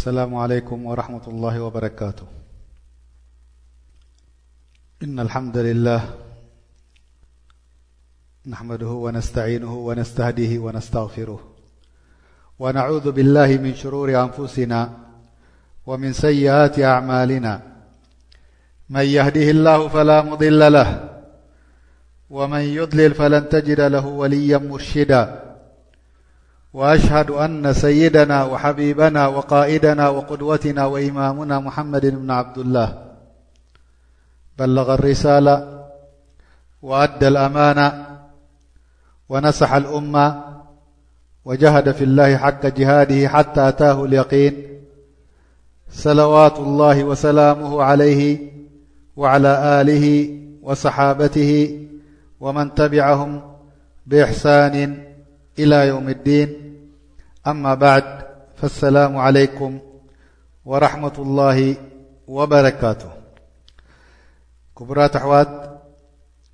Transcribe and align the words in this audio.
السلام 0.00 0.34
عليكم 0.44 0.78
ورحمة 0.90 1.24
الله 1.28 1.54
وبركاته 1.66 2.26
إن 5.04 5.16
الحمد 5.26 5.56
لله 5.68 6.00
نحمده 8.46 8.88
ونستعينه 9.04 9.74
ونستهديه 9.74 10.52
ونستغفره 10.64 11.40
ونعوذ 12.58 13.12
بالله 13.12 13.46
من 13.64 13.72
شرور 13.74 14.08
أنفسنا 14.24 14.80
ومن 15.88 16.10
سيئات 16.12 16.80
أعمالنا 16.80 17.52
من 18.96 19.04
يهده 19.16 19.48
الله 19.56 19.88
فلا 19.88 20.22
مضل 20.22 20.60
له 20.72 21.08
ومن 22.30 22.60
يضلل 22.78 23.10
فلن 23.14 23.48
تجد 23.48 23.80
له 23.80 24.06
وليا 24.06 24.58
مرشدا 24.58 25.49
وأشهد 26.74 27.30
أن 27.30 27.72
سيدنا 27.72 28.44
وحبيبنا 28.44 29.26
وقائدنا 29.26 30.08
وقدوتنا 30.08 30.86
وإمامنا 30.86 31.58
محمد 31.60 32.06
بن 32.06 32.30
عبد 32.30 32.58
الله 32.58 32.98
بلغ 34.58 34.94
الرسالة 34.94 35.84
وأدى 36.82 37.28
الأمانة 37.28 38.06
ونسح 39.28 39.72
الأمة 39.72 40.44
وجهد 41.44 41.92
في 41.92 42.04
الله 42.04 42.36
حق 42.36 42.66
جهاده 42.66 43.28
حتى 43.28 43.68
أتاه 43.68 44.04
اليقين 44.04 44.62
صلوات 45.90 46.58
الله 46.58 47.04
وسلامه 47.04 47.82
عليه 47.82 48.50
وعلى 49.16 49.80
آله 49.80 50.06
وصحابته 50.62 51.80
ومن 52.40 52.74
تبعهم 52.74 53.42
بإحسان 54.06 55.09
ኢላ 55.62 55.72
ዮውም 55.90 56.08
ዲን 56.26 56.50
ኣማ 57.52 57.64
ባዕድ 57.82 58.06
ሰላሙ 58.80 59.12
عለይኩም 59.26 59.74
ወራحመة 60.70 61.16
الላه 61.24 61.58
ወበረካቱ 62.36 63.02
ክቡራት 64.76 65.14
ኣሕዋት 65.20 65.50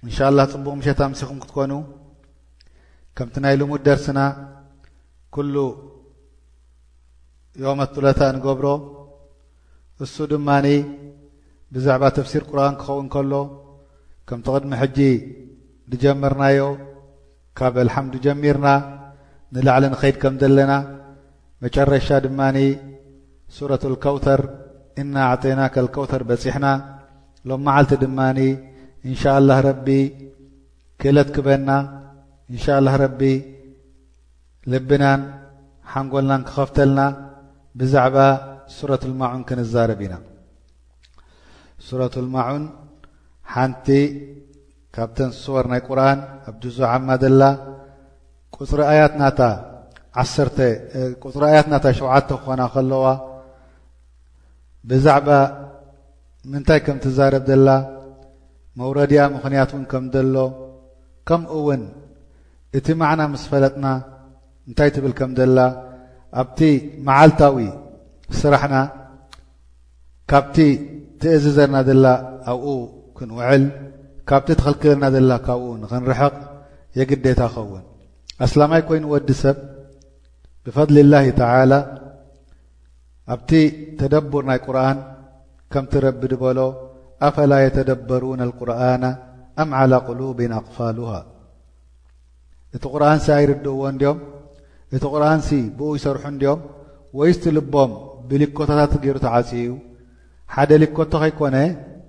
እንሻ 0.05 0.17
ላ 0.37 0.41
ፅምቡቕ 0.53 0.75
ምሸታ 0.81 1.01
ምሲኹም 1.13 1.39
ክትኮኑ 1.43 1.73
ከምቲ 3.17 3.35
ናይ 3.45 3.55
ልሙድ 3.61 3.81
ደርሲና 3.87 4.21
ኩሉ 5.35 5.55
ዮመ 7.65 7.81
ቱለታ 7.93 8.21
ንገብሮ 8.37 8.67
እሱ 10.05 10.15
ድማኒ 10.33 10.67
ብዛዕባ 11.75 12.03
ተፍሲር 12.17 12.43
ቁርን 12.51 12.75
ክኸውን 12.81 13.07
ከሎ 13.15 13.33
ከምቲ 14.29 14.47
ቅድሚ 14.55 14.73
ሕጂ 14.83 14.99
ንጀመርናዮ 15.93 16.59
ካብ 17.59 17.75
ኣልሓምዱ 17.83 18.15
ጀሚርና 18.25 18.69
ንላዕሊ 19.57 19.85
ንኸይድ 19.93 20.17
ከም 20.23 20.35
ዘለና 20.43 20.73
መጨረሻ 21.65 22.07
ድማኒ 22.27 22.57
ሱረት 23.57 23.83
ኣልከውተር 23.91 24.41
እና 25.03 25.15
ዕጠናከልከውተር 25.35 26.23
በፂሕና 26.31 26.67
ሎ 27.49 27.57
መዓልቲ 27.67 27.93
ድማኒ 28.05 28.39
እንሻ 29.09 29.23
ላህ 29.49 29.59
ረቢ 29.69 29.89
ክእለት 31.03 31.29
ክበና 31.37 31.71
እንሻ 32.53 32.65
ላ 32.85 32.89
ረቢ 33.05 33.21
ልብናን 34.73 35.21
ሓንጎልናን 35.93 36.43
ክኸፍተልና 36.49 37.01
ብዛዕባ 37.81 38.17
ሱረት 38.77 39.03
ልማዑን 39.11 39.43
ክንዛረብ 39.49 40.01
ኢና 40.07 40.15
ሱረት 41.89 42.15
ልማዑን 42.25 42.65
ሓንቲ 43.53 43.87
ካብተን 44.97 45.31
ሰወር 45.43 45.65
ናይ 45.71 45.81
ቁርኣን 45.89 46.19
ኣብ 46.51 46.57
ጅዞ 46.63 46.79
ዓማ 46.93 47.09
ዘላ 47.23 47.43
ትዓፅሪ 48.53 48.81
ኣያትናታ 51.49 51.83
ሸውዓተ 51.99 52.29
ክኾና 52.41 52.61
ከለዋ 52.75 53.07
ብዛዕባ 54.91 55.29
ምንታይ 56.51 56.81
ከም 56.87 56.97
ትዛረብ 57.05 57.45
ዘላ 57.51 57.69
መውረድያ 58.81 59.21
ምኽንያት 59.35 59.71
እውን 59.75 59.85
ከም 59.91 60.05
ዘሎ 60.15 60.37
ከምኡ 61.29 61.51
እውን 61.59 61.83
እቲ 62.81 62.87
ማዕና 63.03 63.21
ምስ 63.33 63.43
ፈለጥና 63.51 63.87
እንታይ 64.69 64.89
ትብል 64.97 65.13
ከም 65.19 65.31
ዘላ 65.41 65.59
ኣብቲ 66.43 66.61
መዓልታዊ 67.09 67.57
ስራሕና 68.41 68.75
ካብቲ 70.33 70.57
ትእዝዘርና 71.21 71.77
ዘላ 71.91 72.05
ኣብኡ 72.55 72.67
ክንውዕል 73.19 73.65
ካብቲ 74.31 74.49
ተኽልክለና 74.59 75.05
ዘላ 75.15 75.33
ካብኡ 75.47 75.65
ንኽንርሕቕ 75.83 76.35
የግደታ 76.99 77.41
ክኸውን 77.53 77.85
ኣስላማይ 78.45 78.83
ኮይኑ 78.89 79.05
ወዲ 79.15 79.29
ሰብ 79.43 79.59
ብፈضሊ 80.65 80.97
ላه 81.13 81.25
ተላ 81.41 81.73
ኣብቲ 83.33 83.51
ተደቡር 84.01 84.43
ናይ 84.51 84.59
ቁርን 84.67 84.99
ከምቲ 85.73 85.93
ረቢ 86.07 86.21
ድበሎ 86.33 86.59
ኣፈላ 87.27 87.53
የተደበሩና 87.63 88.41
ልቁርና 88.51 89.05
ኣም 89.63 89.71
ዓላ 89.79 89.93
ቁሉብን 90.09 90.53
ኣቕፋሉሃ 90.59 91.13
እቲ 92.77 92.83
ቁርን 92.95 93.19
ሲ 93.25 93.27
ኣይርድእዎ 93.39 93.79
እንድኦም 93.93 94.19
እቲ 94.97 95.03
ቁርንሲ 95.15 95.49
ብኡ 95.79 95.89
ይሰርሑ 95.99 96.25
እድኦም 96.33 96.61
ወይስቲ 97.21 97.45
ልቦም 97.59 97.93
ብልኮታታት 98.29 98.93
ገይሩ 99.05 99.17
ተዓፅ 99.27 99.51
እዩ 99.63 99.71
ሓደ 100.55 100.71
ሊኮቶ 100.83 101.13
ኸይኮነ 101.25 101.57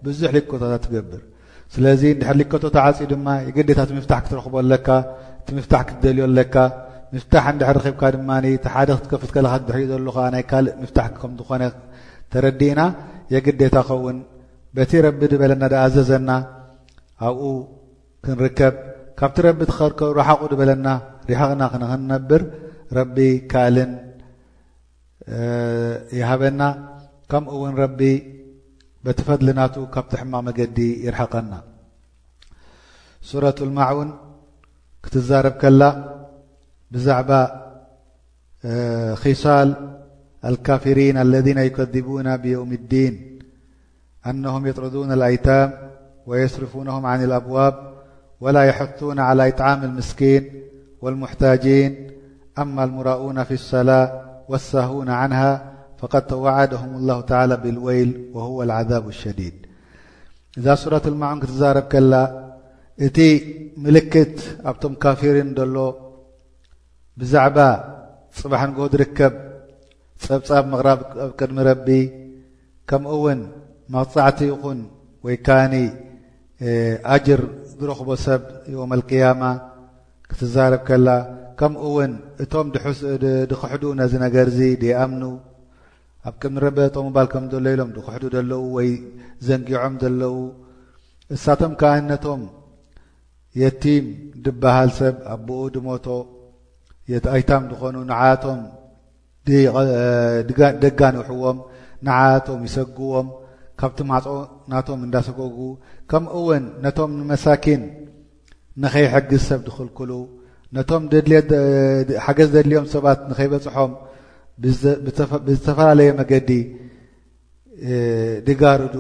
ብዙሕ 0.06 0.30
ሊኮታታት 0.38 0.84
ትገብር 0.88 1.22
ስለዚ 1.76 2.02
ንድሕ 2.16 2.30
ልከቶ 2.40 2.64
ተዓፂኡ 2.76 3.06
ድማ 3.12 3.28
የግዴታ 3.48 3.80
እቲ 3.86 3.92
ምፍታሕ 4.00 4.20
ክትረክቦ 4.26 4.54
ኣለካ 4.64 4.88
እቲ 5.40 5.48
ምፍታሕ 5.58 5.82
ክትደልዮ 5.88 6.24
ኣለካ 6.30 6.56
ምፍታሕ 7.16 7.46
ንድሕ 7.56 7.74
ክብካ 7.86 8.02
ድማ 8.16 8.30
ቲ 8.64 8.68
ሓደ 8.74 8.90
ክትከፍትከካ 9.00 9.56
ድሕሪኡ 9.68 9.88
ዘሎ 9.92 10.08
ከ 10.18 10.28
ናይ 10.36 10.44
ካልእ 10.52 10.72
ምፍታሕ 10.82 11.08
ከምዝኾነ 11.22 11.64
ተረዲእና 12.34 12.82
የግዴታ 13.34 13.76
ኸውን 13.90 14.18
በቲ 14.78 14.92
ረቢ 15.08 15.20
ድበለና 15.32 15.64
ዳኣዘዘና 15.74 16.30
ኣብኡ 17.28 17.50
ክንርከብ 18.26 18.76
ካብቲ 19.20 19.38
ረቢ 19.48 19.60
ተኸርከቡ 19.72 20.10
ረሓቑ 20.20 20.42
ድበለና 20.54 20.88
ሪሓቕና 21.30 21.64
ክንክነብር 21.74 22.42
ረቢ 22.98 23.18
ካኣልን 23.52 23.92
ይሃበና 26.20 26.62
ከምኡ 27.32 27.52
እውን 27.60 27.74
ረቢ 27.84 28.00
بتفضلنات 29.08 29.76
كبتحم 29.94 30.32
مجدي 30.48 30.90
يرحقنا 31.06 31.60
سورة 33.30 33.58
المعون 33.68 34.10
كتزارب 35.04 35.54
كل 35.62 35.80
بزعب 36.92 37.30
خصال 39.24 39.70
الكافرين 40.50 41.18
الذين 41.18 41.58
يكذبون 41.68 42.38
بيوم 42.38 42.72
الدين 42.80 43.14
أنهم 44.30 44.68
يطردون 44.68 45.12
الأيتام 45.12 45.70
ويسرفونهم 46.26 47.06
عن 47.06 47.24
الأبواب 47.24 47.76
ولا 48.42 48.64
يحثون 48.64 49.20
على 49.20 49.48
إطعام 49.48 49.84
المسكين 49.84 50.64
والمحتاجين 51.02 52.12
أما 52.58 52.84
المراؤون 52.84 53.44
في 53.44 53.54
الصلاة 53.54 54.12
والساهون 54.50 55.10
عنها 55.10 55.77
فق 56.02 56.14
ተዋعደهم 56.32 56.92
الله 57.00 57.20
تعلى 57.32 57.56
ብالወيል 57.64 58.10
وهو 58.36 58.58
العذاب 58.68 59.04
الሸዲيድ 59.14 59.56
እዛ 60.58 60.66
ሱራة 60.84 61.02
المعን 61.12 61.40
ክትዛረብ 61.44 61.84
ከላ 61.92 62.14
እቲ 63.06 63.18
ምلክት 63.84 64.36
ኣብቶም 64.70 64.94
ካፊሪን 65.04 65.50
ሎ 65.74 65.78
ብዛعባ 67.20 67.58
ፅባحንጎ 68.38 68.80
ርከብ 69.04 69.34
ፀብጻብ 70.26 70.64
ምقራ 70.72 70.88
ብ 71.00 71.02
ቅድሚ 71.40 71.58
ረቢ 71.70 71.88
ከምኡ 72.90 73.14
ውን 73.26 73.40
መፃዕቲ 73.96 74.40
ይኹን 74.52 74.80
ወይ 75.26 75.36
ካኒ 75.46 75.74
ኣጅር 77.14 77.42
ዝረኽቦ 77.80 78.10
ሰብ 78.26 78.42
يوم 78.74 78.92
القيم 78.98 79.42
ክትዛረب 80.30 80.82
ከل 80.88 81.08
ከምኡውን 81.60 82.12
እቶም 82.44 82.66
ድክሕዱ 83.50 83.84
ነذ 84.00 84.14
ነገርዚ 84.26 84.60
ኣምኑ 85.04 85.24
ኣብ 86.30 86.36
ቅም 86.42 86.54
ኒረበ 86.56 86.78
ጦምባል 86.96 87.28
ከም 87.32 87.44
ዘሎ 87.52 87.66
ኢሎም 87.74 87.90
ድኩሕዱ 87.96 88.24
ዘለው 88.36 88.64
ወይ 88.78 88.90
ዘንጊዖም 89.48 89.94
ዘለዉ 90.02 90.34
እሳቶም 91.36 91.74
ከዓ 91.80 91.92
ነቶም 92.12 92.42
የቲም 93.62 94.06
ድበሃል 94.46 94.90
ሰብ 95.00 95.16
ኣቦኡ 95.34 95.62
ድሞቶ 95.76 96.08
የትኣይታም 97.12 97.64
ድኾኑ 97.72 97.96
ንዓያቶም 98.10 98.60
ደጋን 100.84 101.16
ውሑዎም 101.22 101.60
ንዓያቶም 102.08 102.60
ይሰግዎም 102.68 103.28
ካብቲ 103.80 104.00
ማፆ 104.10 104.26
ናቶም 104.72 105.00
እንዳሰገጉ 105.08 105.58
ከምኡ 106.12 106.34
ውን 106.50 106.64
ነቶም 106.86 107.12
ንመሳኪን 107.20 107.82
ንኸይሕግዝ 108.84 109.42
ሰብ 109.50 109.60
ድክልክሉ 109.68 110.12
ነቶም 110.76 111.04
ደድሓገዝ 111.12 112.50
ደድልዮም 112.56 112.86
ሰባት 112.94 113.20
ንኸይበፅሖም 113.30 113.92
ብዝተፈላለየ 114.64 116.10
መገዲ 116.20 116.50
ድጋርዱ 118.48 118.96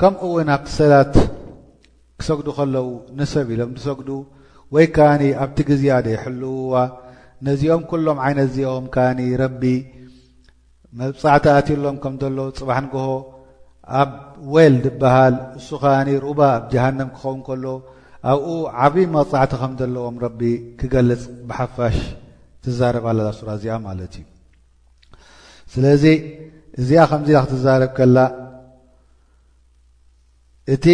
ከምኡእውና 0.00 0.50
ክሰላት 0.66 1.14
ክሰግዱ 2.20 2.48
ከለው 2.58 2.86
ንሰብ 3.18 3.48
ኢሎም 3.54 3.70
ዝሰግዱ 3.80 4.08
ወይ 4.74 4.86
ከዓኒ 4.94 5.22
ኣብቲ 5.42 5.58
ግዜያ 5.70 5.92
ደይሕልውዋ 6.06 6.74
ነዚኦም 7.48 7.82
ኩሎም 7.90 8.18
ዓይነት 8.28 8.46
እዚኦም 8.50 8.86
ካዓኒ 8.94 9.20
ረቢ 9.42 9.62
መብፃዕቲ 11.00 11.44
ኣትሎም 11.56 11.96
ከም 12.02 12.14
ዘሎ 12.22 12.38
ፅባሕ 12.58 12.78
ንግሆ 12.86 13.04
ኣብ 14.00 14.10
ወል 14.54 14.74
ድብሃል 14.84 15.34
እሱ 15.58 15.68
ከዓኒ 15.82 16.08
ሩባ 16.26 16.40
ኣብ 16.56 16.64
ጀሃንም 16.72 17.08
ክኸውን 17.14 17.40
ከሎ 17.48 17.64
ኣብኡ 18.32 18.46
ዓብ 18.86 18.94
መብፃዕቲ 19.16 19.52
ከም 19.62 19.72
ዘለዎም 19.80 20.16
ረቢ 20.24 20.40
ክገልፅ 20.80 21.22
ብሓፋሽ 21.48 21.98
ትዛረብለዛ 22.64 23.28
ሱራ 23.40 23.48
እዚኣ 23.58 23.74
ማለት 23.88 24.14
እዩ 24.20 24.24
ስለዚ 25.72 26.04
እዚኣ 26.82 27.00
ከምዚ 27.10 27.28
ና 27.36 27.40
ክትዛረብ 27.44 27.90
ከላ 27.96 28.18
እቲ 30.74 30.86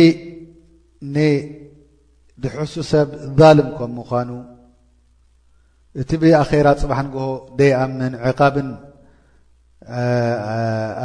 ንድሕሱ 1.15 2.75
ሰብ 2.91 3.09
ዛልም 3.39 3.69
ከም 3.79 3.91
ምኳኑ 3.99 4.31
እቲ 6.01 6.11
ብኣኼራ 6.23 6.67
ፅባሕ 6.83 6.99
ንግሆ 7.07 7.25
ደይኣምን 7.59 8.15
ዕቃብን 8.31 8.69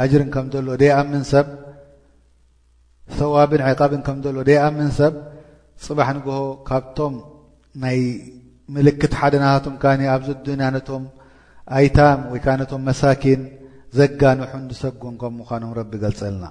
ኣጅርን 0.02 0.28
ከም 0.34 0.46
ዘሎ 0.54 0.68
ደይኣምን 0.82 1.24
ሰብ 1.32 1.46
ሰዋብን 3.20 3.62
ዕቃብን 3.70 4.00
ከምዘሎ 4.06 4.36
ደይኣምን 4.48 4.90
ሰብ 4.98 5.14
ፅባሕ 5.86 6.08
ንግሆ 6.18 6.36
ካብቶም 6.68 7.14
ናይ 7.82 7.98
ምልክት 8.74 9.12
ሓደ 9.20 9.34
ናቶም 9.44 9.74
ካኒ 9.82 10.00
ኣብዚ 10.14 10.28
ድንያ 10.46 10.68
ነቶም 10.76 11.02
ኣይታም 11.76 12.20
ወይከዓ 12.32 12.54
ነቶም 12.60 12.82
መሳኪን 12.88 13.40
ዘጋንሑን 13.98 14.62
ሰጉም 14.82 15.14
ከም 15.20 15.32
ምዃኖም 15.38 15.72
ረቢ 15.78 15.92
ገልፀልና 16.02 16.44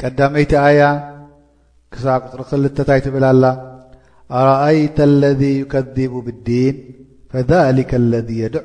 ቀዳመይቲ 0.00 0.52
ኣያ 0.66 0.80
ክሳብ 1.92 2.20
ሪ 2.40 2.42
ክልተታይ 2.50 3.00
ትብላ 3.04 3.24
ላ 3.42 3.46
ኣረአይታ 4.38 4.98
ለذ 5.22 5.42
يከذቡ 5.60 6.12
ብዲን 6.26 6.76
ፈذሊካ 7.32 7.90
اለذ 8.02 8.28
የድዑ 8.40 8.58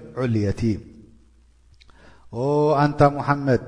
የቲም 0.45 0.81
ኣንታ 2.83 2.99
ሙሓመድ 3.17 3.63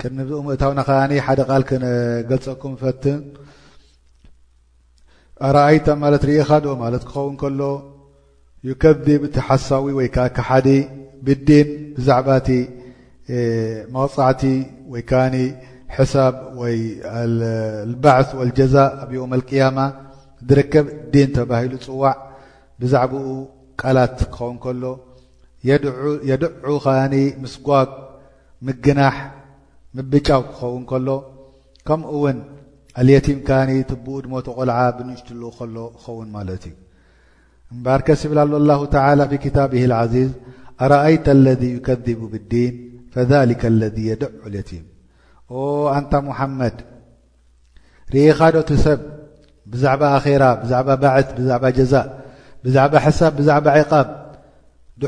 ቅሚኡምእታውና 0.00 0.80
ኸዓ 0.88 0.98
ሓደ 1.26 1.40
ቓል 1.48 1.62
ክገልፀኩም 1.68 2.74
ፈት 2.82 3.02
ኣረአይታ 5.48 5.86
ማለት 6.04 6.22
ሪኢኻ 6.30 6.50
ዶ 6.64 6.68
ማለት 6.84 7.02
ክኸውን 7.10 7.36
ከሎ 7.44 7.60
يከذብ 8.68 9.22
እቲ 9.28 9.36
ሓሳዊ 9.48 9.86
ወይከዓ 9.98 10.26
ካሓዲ 10.36 10.68
ብዲን 11.26 11.68
ብዛዕባ 11.96 12.28
እቲ 12.40 12.48
መغጻዕቲ 13.94 14.42
ወ 14.92 14.96
كأ 15.10 15.22
ሳብ 16.12 16.34
لبعث 17.90 18.28
والጀዛ 18.38 18.74
ኣብ 19.02 19.10
يم 19.18 19.32
القيم 19.38 19.78
ዝርከብ 20.48 20.86
ዲን 21.12 21.28
ተባሂሉ 21.36 21.72
ፅዋዕ 21.86 22.14
ብዛዕبኡ 22.80 23.24
ቃላት 23.80 24.14
ክኸውን 24.34 24.56
ከሎ 24.64 24.84
የድع 25.68 25.96
ከ 26.84 26.86
ምስጓግ 27.42 27.90
ምግናح 28.66 29.16
ምብጫው 29.96 30.42
ክኸውን 30.50 30.84
ከሎ 30.90 31.08
ከምኡ 31.86 32.10
ውን 32.24 32.38
اليتም 33.00 33.38
ካ 33.48 33.50
ትبኡ 33.90 34.14
ድሞተ 34.24 34.46
ቆልዓ 34.58 34.78
ብንሽል 34.96 35.38
ሎ 35.42 35.44
ክኸውን 35.96 36.28
ማለት 36.36 36.62
እዩ 36.70 36.74
እبርك 37.74 38.08
سብላ 38.22 38.38
الله 38.60 38.80
تعلى 38.96 39.22
ف 39.30 39.34
كታبه 39.44 39.82
العዚዝ 39.88 40.30
رአية 40.92 41.26
اለذ 41.38 41.62
يከذب 41.76 42.20
بالዲን 42.32 42.74
فذلك 43.10 43.66
الذي 43.66 44.06
يدع 44.06 44.28
اليتيم 44.46 44.86
و 45.48 45.88
أنت 45.98 46.14
محمድ 46.14 46.72
رኢኻዶ 48.14 48.70
ሰብ 48.84 49.00
بዛعب 49.70 50.02
ኣخير 50.02 50.42
بዛعب 50.62 50.90
بعث 51.00 51.28
بዛعب 51.38 51.66
جزا 51.66 52.02
بዛعب 52.64 52.96
حسብ 53.04 53.32
بዛعب 53.38 53.68
عقب 53.68 54.08
ድ 55.00 55.02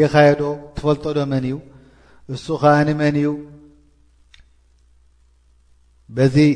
رእኻيዶ 0.00 0.40
تፈلتዶ 0.76 1.18
من 1.32 1.44
እዩ 1.46 1.56
እس 2.34 2.46
خن 2.62 2.88
من 3.00 3.14
እዩ 3.20 3.28
بزي 6.16 6.50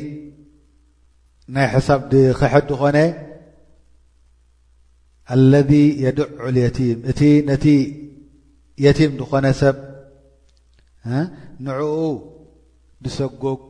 ናይ 1.53 1.67
حسب 1.73 2.01
حድ 2.51 2.69
ኾن 2.81 2.97
الذ 5.35 5.71
يድع 6.05 6.29
اليتيم 6.49 6.97
እ 7.11 7.13
ت 7.63 7.67
የቲም 8.83 9.11
ዝኾነ 9.19 9.45
ሰብ 9.59 9.75
ንዕኡ 11.65 11.89
ድሰጉግ 13.03 13.61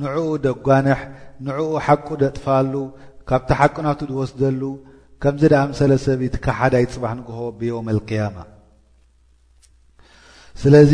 ንዕኡ 0.00 0.16
ደጓንሕ 0.44 1.00
ንዕኡ 1.46 1.66
ሓቂ 1.86 2.06
ደጥፋሉ 2.22 2.72
ካብቲ 3.28 3.48
ሓቅናቱ 3.60 4.00
ዝወስደሉ 4.12 4.62
ከምዚ 5.22 5.42
ደኣ 5.52 5.60
ምሰለ 5.72 5.92
ሰብ 6.06 6.20
ቲ 6.34 6.36
ካብ 6.44 6.54
ሓደ 6.58 6.74
ይፅባሕ 6.84 7.12
ንግሆቦ 7.18 7.46
ብዮም 7.60 7.88
ልቅያማ 7.96 8.36
ስለዚ 10.62 10.92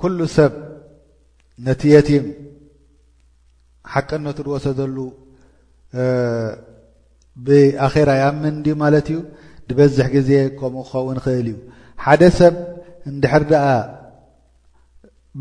ኩሉ 0.00 0.18
ሰብ 0.36 0.52
ነቲ 1.66 1.82
የቲም 1.94 2.26
ሓቅነቱ 3.92 4.38
ዝወሰደሉ 4.48 4.96
ብኣኼራ 7.46 8.10
ይኣምን 8.20 8.56
ዲ 8.64 8.68
ማለት 8.82 9.06
እዩ 9.12 9.18
ንበዝሕ 9.68 10.06
ግዜ 10.16 10.30
ከምኡ 10.58 10.82
ክኸውን 10.88 11.18
ክእል 11.24 11.46
እዩ 11.52 11.56
ሓደ 12.04 12.22
ሰብ 12.40 12.54
እንድሕር 13.10 13.42
ደኣ 13.52 13.64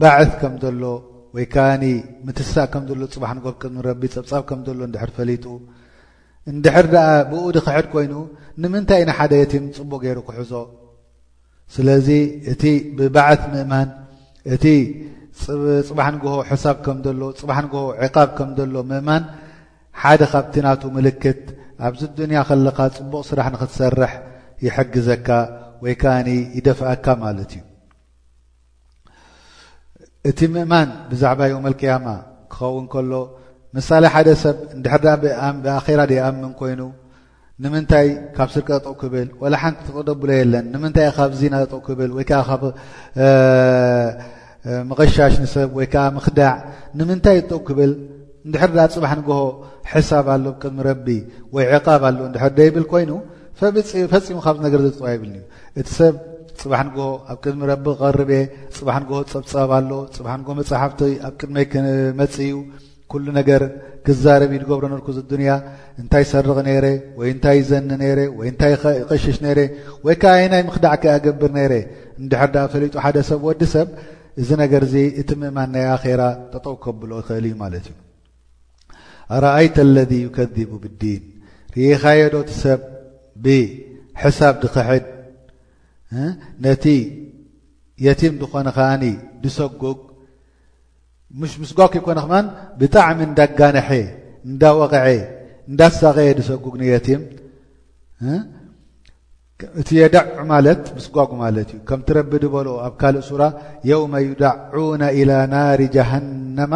ባዕት 0.02 0.32
ከም 0.42 0.54
ዘሎ 0.64 0.82
ወይ 1.36 1.46
ከዓኒ 1.54 1.84
ምትሳእ 2.26 2.68
ከም 2.74 2.84
ዘሎ 2.90 3.02
ፅባ 3.14 3.24
ንግሆ 3.38 3.52
ቅድሚረቢ 3.62 4.02
ፀብጻብ 4.16 4.42
ከም 4.50 4.60
ሎ 4.78 4.80
ንድሕር 4.92 5.12
ፈሊጡ 5.18 5.46
እንድሕር 6.52 6.86
ደኣ 6.94 7.08
ብኡድ 7.30 7.56
ክሕድ 7.66 7.88
ኮይኑ 7.94 8.14
ንምንታይ 8.62 9.00
ኢና 9.04 9.12
ሓደ 9.18 9.32
የቲ 9.42 9.54
ንፅቡቅ 9.66 10.00
ገይሩ 10.06 10.20
ክሕዞ 10.28 10.52
ስለዚ 11.76 12.08
እቲ 12.52 12.64
ብባዓት 12.98 13.42
ምእማን 13.54 13.90
እቲ 14.56 14.66
ፅባሓ 15.88 16.08
ንግሆ 16.16 16.34
ሕሳብ 16.50 16.78
ከም 16.86 16.98
ሎ 17.20 17.24
ፅባ 17.42 17.52
ንግሆ 17.66 17.82
ዕቓብ 18.08 18.30
ከም 18.38 18.50
ዘሎ 18.58 18.76
ምእማን 18.92 19.24
ሓደ 20.02 20.22
ካብቲ 20.32 20.54
ናቱ 20.68 20.82
ምልክት 20.98 21.44
ኣብዚ 21.88 22.02
ዱንያ 22.18 22.38
ኸለካ 22.50 22.80
ፅቡቕ 22.98 23.22
ስራሕ 23.30 23.48
ንክትሰርሕ 23.54 24.14
ይሐግዘካ 24.66 25.28
ወይከዓ 25.84 26.16
ይደፍአካ 26.58 27.06
ማለት 27.26 27.52
እዩ 27.58 27.64
እቲ 30.30 30.40
ምእማን 30.54 30.88
ብዛዕባ 31.10 31.40
ዮ 31.52 31.56
መ 31.66 31.68
ልቅያማ 31.74 32.08
ክኸውን 32.52 32.86
ከሎ 32.94 33.14
መሳሌ 33.76 34.04
ሓደ 34.14 34.28
ሰብ 34.44 34.56
ድ 34.86 35.06
ብኣራ 35.64 36.02
ይኣምን 36.18 36.54
ኮይኑ 36.60 36.82
ንምንታይ 37.64 38.08
ካብ 38.36 38.50
ስርቀ 38.56 38.70
ጥ 38.86 38.88
ክብል 39.02 39.28
ወላ 39.42 39.54
ሓንቲ 39.62 39.88
ደብሎ 40.10 40.30
የለን 40.42 40.66
ንምታይ 40.74 41.08
ካብ 41.18 41.32
ዜና 41.40 41.56
ክብል 41.88 42.10
ወይዓ 42.18 42.32
ብ 42.62 42.64
መቐሻሽ 44.90 45.34
ንሰብ 45.44 45.70
ወይከዓ 45.80 46.06
ምክዳዕ 46.18 46.56
ንምንታይ 46.98 47.38
ጥ 47.50 47.52
ክብል 47.68 47.92
እንድሕር 48.46 48.70
ፅባሕ 48.96 49.12
ንግሆ 49.20 49.40
ሕሳብ 49.92 50.26
ኣሎ 50.34 50.46
ቅድሚ 50.62 50.78
ረቢ 50.90 51.08
ወይ 51.56 51.66
ዕቃብ 51.78 52.02
ኣሎ 52.10 52.18
ንድሕር 52.30 52.52
ደይብል 52.60 52.86
ኮይኑ 52.92 53.12
ፈፂሙ 53.60 54.40
ካብዚ 54.46 54.60
ነገር 54.66 54.80
ዘፅዋ 54.86 55.06
ይብልኒ 55.14 55.38
እቲ 55.82 55.88
ሰብ 55.98 56.16
ፅባሕ 56.62 56.82
ንጎ 56.88 56.98
ኣብ 57.32 57.38
ቅድሚ 57.44 57.62
ረቢ 57.72 57.84
ቐርብ 58.02 58.32
ፅባሕ 58.78 58.96
ንጎሆ 59.02 59.18
ፀብፀበብ 59.32 59.72
ኣሎ 59.78 59.92
ፅብሓንጎ 60.18 60.48
መፅሓፍቲ 60.60 61.00
ኣብ 61.28 61.34
ቅድመይ 61.42 61.66
ክመፅእ 61.72 62.44
እዩ 62.48 62.54
ኩሉ 63.12 63.26
ነገር 63.40 63.62
ክዛረብዩ 64.06 64.58
ዝገብሮ 64.62 64.84
ንርኩ 64.92 65.08
ዝ 65.18 65.20
ዱንያ 65.32 65.50
እንታይ 66.02 66.24
ሰርቕ 66.32 66.58
ረ 66.86 66.88
ወይ 67.20 67.28
እንታይ 67.36 67.60
ዘኒ 67.70 68.02
ረ 68.18 68.20
ወይ 68.40 68.48
እታይ 68.54 68.74
ቐሽሽ 69.12 69.38
ረ 69.60 69.60
ወይ 70.06 70.16
ከ 70.22 70.24
ናይ 70.54 70.62
ምኽዳዕ 70.68 70.94
ከ 71.02 71.06
ኣገብር 71.16 71.52
ነረ 71.58 71.74
እንድሕር 72.22 72.50
ዳ 72.56 72.66
ፈለጡ 72.74 72.94
ሓደ 73.06 73.18
ሰብ 73.30 73.40
ወዲ 73.50 73.62
ሰብ 73.76 73.88
እዚ 74.42 74.50
ነገር 74.64 74.84
ዚ 74.94 74.96
እቲ 75.22 75.30
ምእማን 75.42 75.70
ናይ 75.76 75.86
ኣራ 75.96 76.22
ተጠው 76.54 76.76
ከብሎ 76.84 77.12
ይኽእል 77.22 77.46
እዩ 77.50 77.56
ማለት 77.64 77.86
እዩ 77.92 77.96
ኣራአይተ 79.38 79.78
ለ 79.96 80.10
ዩከቡ 80.24 80.68
ብዲን 80.86 81.24
ሪኻየዶቲ 81.78 82.52
ሰብ 82.64 82.80
ብحሳብ 83.46 84.54
ድክሕድ 84.64 85.06
ነቲ 86.66 86.86
የتም 88.06 88.34
ዝኾነከ 88.42 88.78
ድሰጉግ 89.44 90.00
ምስጓግ 91.62 91.94
ኮነ 92.08 92.20
ብጣዕሚ 92.80 93.20
እዳጋነሐ 93.30 93.90
እዳወقع 94.52 95.06
እዳሳغ 95.72 96.18
ሰጉግ 96.50 96.74
የتምእቲ 96.92 99.90
ዳዑ 100.16 100.28
ማለት 100.54 100.82
ምስጓጉ 100.98 101.32
ማለ 101.44 101.56
ከምረቢ 101.90 102.32
በል 102.54 102.68
ኣብ 102.88 102.94
ካልእ 103.02 103.28
يوم 103.92 104.14
يዳعن 104.28 105.02
إلى 105.20 105.38
ናር 105.54 105.80
جሃنማ 105.96 106.74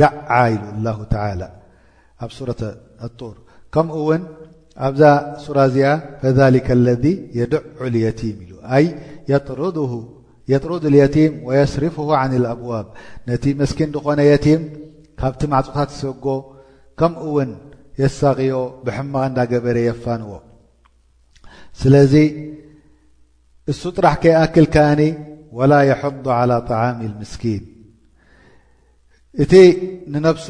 ዳዓ 0.00 0.30
اله 0.50 0.98
ኣብ 2.22 2.30
ل 4.08 4.10
ኣብዛ 4.86 5.02
ሱራ 5.44 5.58
እዚኣ 5.70 5.86
ፈذሊካ 6.22 6.68
اለذ 6.78 7.04
የድዑ 7.38 7.58
لየتም 7.94 8.36
ይ 8.84 8.86
የطሩዱ 9.30 9.78
الየቲም 10.90 11.32
ወየስርፍه 11.48 12.06
عን 12.20 12.32
الኣዋብ 12.38 12.86
ነቲ 13.28 13.44
መስኪን 13.60 13.90
ድኾነ 13.94 14.20
የቲም 14.30 14.60
ካብቲ 15.20 15.40
ማዕፅታት 15.52 15.90
ሰጎ 16.00 16.24
ከምኡውን 16.98 17.50
የሳقዮ 18.00 18.54
ብሕማቕ 18.86 19.22
እንዳ 19.30 19.38
ገበረ 19.52 19.76
የፋንዎ 19.86 20.32
ስለዚ 21.80 22.14
እሱ 23.70 23.80
ጥራሕ 23.96 24.14
ከይأክል 24.22 24.66
ካኒ 24.74 25.00
وላ 25.58 25.72
የحض 25.90 26.24
على 26.40 26.56
طعሚ 26.70 26.98
الምስኪን 27.10 27.62
እቲ 29.42 29.52
ንነብሱ 30.12 30.46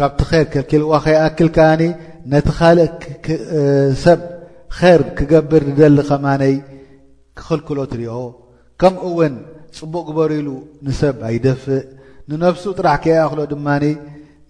ካብቲ 0.00 0.20
ር 0.40 0.44
ክክልዋኸይኣክል 0.52 1.48
ካኒ 1.56 1.82
ነቲ 2.32 2.46
ካልእ 2.58 2.90
ሰብ 4.02 4.20
ር 5.00 5.02
ክገብር 5.16 5.62
ደሊ 5.78 5.94
ኸማነይ 6.08 6.54
ክክልክሎ 7.38 7.78
ትርኦ 7.92 8.14
ከም 8.80 8.94
ውን 9.18 9.34
ፅቡቅ 9.78 10.04
ክበርሉ 10.08 10.48
ንሰብ 10.86 11.16
ኣይደፍእ 11.28 11.82
ንነፍሱ 12.28 12.64
ጥራሕ 12.78 12.96
ከኣክሎ 13.04 13.40
ድማ 13.52 13.68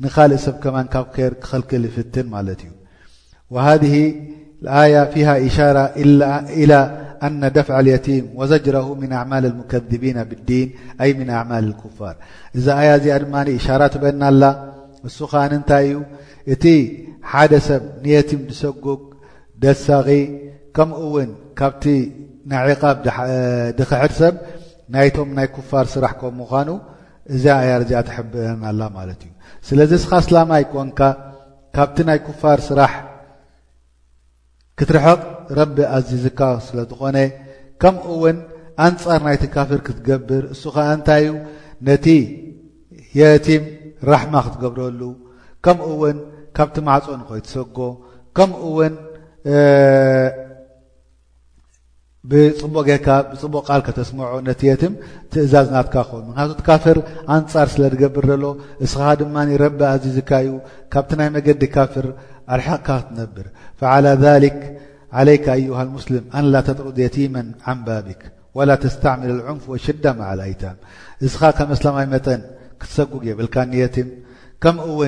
ንካልእ 0.02 0.40
ሰብ 0.46 0.56
ከማ 0.62 0.76
ካብ 0.94 1.06
ር 1.32 1.32
ክክልክል 1.42 1.82
ይፍትን 1.90 2.26
ማለት 2.34 2.60
እዩ 2.66 2.72
ሃذ 3.66 3.84
ፊ 5.12 5.14
ሻራة 5.58 5.86
ላ 6.70 6.74
ኣነ 7.26 7.42
ደፍع 7.56 7.76
لየቲም 7.86 8.24
ወዘጅረሁ 8.38 8.88
ም 9.02 9.02
ኣማል 9.22 9.44
لከذቢና 9.58 10.18
ብዲን 10.30 10.68
ኣይ 11.02 11.10
ምን 11.18 11.28
ኣማል 11.40 11.64
الኩፋር 11.70 12.14
እዚ 12.56 12.66
ያ 12.88 12.90
ዚኣ 13.04 13.18
ድ 13.46 13.48
ሻራ 13.66 13.80
ትበና 13.94 14.22
ኣላ 14.32 14.42
እሱከዓንንታይ 15.08 15.88
እዩ 15.96 16.00
እቲ 16.52 16.64
ሓደ 17.32 17.52
ሰብ 17.68 17.82
ንየቲም 18.04 18.40
ድሰጉግ 18.48 19.00
ደሳኺ 19.64 20.08
ከምኡእውን 20.76 21.30
ካብቲ 21.58 21.84
ናይዒቓብ 22.50 22.96
ድክሕድ 23.78 24.12
ሰብ 24.20 24.34
ናይቶም 24.94 25.28
ናይ 25.38 25.48
ኩፋር 25.56 25.86
ስራሕ 25.94 26.12
ከም 26.20 26.34
ምኳኑ 26.40 26.68
እዛ 27.34 27.44
ያርዚ 27.70 27.90
ትሕብረና 28.08 28.62
ኣላ 28.70 28.80
ማለት 28.98 29.20
እዩ 29.26 29.32
ስለዚ 29.68 29.90
እስኻ 30.00 30.10
ኣስላማ 30.22 30.50
ይኮንካ 30.62 31.00
ካብቲ 31.76 31.96
ናይ 32.08 32.18
ኩፋር 32.26 32.58
ስራሕ 32.68 32.94
ክትርሕቕ 34.78 35.20
ረቢ 35.58 35.76
ኣዝዝካ 35.96 36.40
ስለ 36.66 36.78
ዝኾነ 36.90 37.18
ከም 37.82 37.96
ውን 38.22 38.38
ኣንፃር 38.88 39.20
ናይ 39.26 39.36
ትካፍር 39.42 39.80
ክትገብር 39.86 40.44
እሱ 40.54 40.62
ከዓ 40.74 40.86
እንታይ 40.96 41.22
እዩ 41.26 41.34
ነቲ 41.86 42.06
የቲም 43.18 43.64
ማ 44.32 44.34
ክትገብረሉ 44.44 45.00
ከምኡውን 45.64 46.18
ካብቲ 46.56 46.76
ማዕፆኦንኮይትሰጎ 46.86 47.78
ከምኡውን 48.36 48.94
ብፅቡ 52.30 52.74
ጌካ 52.88 53.08
ብፅቡ 53.30 53.54
ቃል 53.68 53.80
ከተስምዖ 53.86 54.28
ነቲየት 54.48 54.82
ትእዛዝ 55.32 55.66
ናትካ 55.74 55.94
ኸ 56.08 56.10
ምክንያቱካፍር 56.26 56.98
ኣንፃር 57.36 57.68
ስለ 57.74 57.82
ትገብር 57.92 58.24
ዘሎ 58.30 58.44
እስኻ 58.84 59.00
ድማ 59.20 59.36
ረቢ 59.64 59.80
ኣዚዝካ 59.92 60.30
እዩ 60.46 60.50
ካብቲ 60.92 61.10
ናይ 61.20 61.28
መገዲ 61.36 61.62
ካፍር 61.76 62.06
ኣልሓቅካ 62.54 62.88
ክትነብር 63.00 63.46
ف 63.80 63.82
ذ 64.22 64.26
ለይካ 65.28 65.46
ኣዩሃ 65.58 65.78
ሙስሊም 65.96 66.24
አንላ 66.38 66.54
ተጥሩጥ 66.68 66.96
የቲመ 67.04 67.36
ዓንባቢክ 67.72 68.20
ወላ 68.58 68.70
ተስተዕሚል 68.82 69.32
ዑንፍ 69.50 69.64
ወሸዳ 69.72 70.04
መዓል 70.20 70.38
ኣይታ 70.46 70.62
እስኻ 71.26 71.40
ከመስላማይ 71.58 72.06
ጠን 72.26 72.40
ትጉ 72.94 73.12
የብ 73.28 73.40
ከምው 74.64 74.98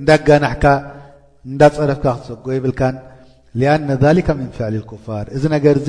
እዳናካ 0.00 0.64
እዳፀረፍካ 1.52 2.06
ክትሰ 2.16 2.28
ብል 2.66 2.74
ኣن 3.74 3.88
ذ 4.02 4.04
ن 4.18 4.38
ፍع 4.56 4.66
الፋር 4.72 5.24
እዚ 5.36 5.42
ነገርዚ 5.54 5.88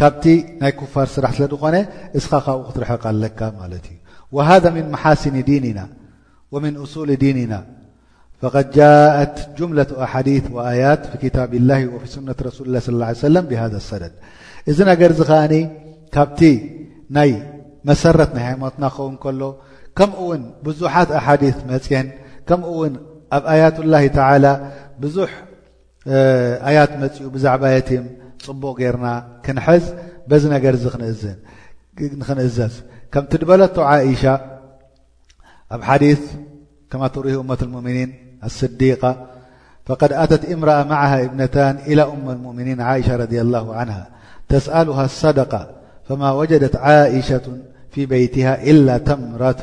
ካብቲ 0.00 0.24
ናይ 0.62 0.72
ፋር 0.94 1.06
ስራሕ 1.14 1.32
ስለ 1.38 1.46
ዝኾነ 1.52 1.76
እ 2.18 2.20
ካብኡ 2.30 2.58
ክትርሐ 2.68 2.90
ኣለካ 3.12 3.40
እዩ 3.76 4.34
هذ 4.48 4.64
ن 4.74 4.76
مሓሲን 4.94 5.36
ዲንና 5.48 5.78
ون 6.52 6.64
أصل 6.84 7.10
ዲንና 7.22 7.54
ف 8.40 8.42
ጃاءት 8.76 9.36
جምة 9.58 9.90
ኣዲث 10.12 10.44
ኣيት 10.70 11.02
ف 11.10 11.14
ب 11.50 11.52
الله 11.60 11.78
ነة 12.28 12.40
ሊ 12.72 13.38
ى 13.56 13.56
ه 13.60 13.64
يه 13.64 13.68
ذ 13.72 13.74
لደ 14.02 14.12
እዚ 14.70 14.78
ገር 15.00 15.12
ዚ 15.18 15.20
ካብ 16.14 16.30
ይ 16.50 17.32
ሰ 18.02 18.12
ናይ 18.34 18.46
ሃት 18.46 18.74
ክኸን 18.76 19.38
ሎ 19.40 19.52
ከምኡ 19.98 20.18
ውን 20.30 20.42
ብዙሓት 20.66 21.10
ኣحዲث 21.18 21.56
መን 21.68 22.06
ከኡ 22.48 22.64
ውን 22.78 22.94
ኣብ 23.36 23.44
ኣية 23.52 23.76
الله 23.82 24.04
عى 24.28 24.42
ብዙح 25.02 25.30
ኣያት 26.68 26.90
መኡ 27.00 27.16
ብዛዕባ 27.34 27.62
የت 27.76 27.90
ፅቡቕ 28.44 28.72
ጌርና 28.80 29.06
ክንዝ 29.44 29.84
በዚ 30.30 30.42
ነገር 30.54 30.74
ንክእዘዝ 32.20 32.74
ከምቲ 33.12 33.32
ድበለ 33.42 33.62
عሻ 33.90 34.22
ኣብ 35.74 35.82
ዲث 36.02 36.22
ከ 36.90 36.94
ትሩ 37.14 37.24
ة 37.58 37.60
الؤኒን 37.66 38.10
اصዲق 38.46 39.02
فقድ 39.86 40.12
ኣተት 40.22 40.42
እምረأ 40.52 40.78
ማعه 40.90 41.12
እብነን 41.26 41.76
إلى 41.90 42.02
م 42.24 42.26
اؤኒን 42.46 42.80
عሻ 42.88 43.08
لله 43.40 43.66
عه 43.80 44.00
ተسأله 44.50 44.88
ደق 45.38 45.52
فما 46.10 46.32
وجدت 46.32 46.76
عائشة 46.76 47.40
في 47.90 48.06
بيتها 48.06 48.62
إلا 48.70 48.98
تمرة 48.98 49.56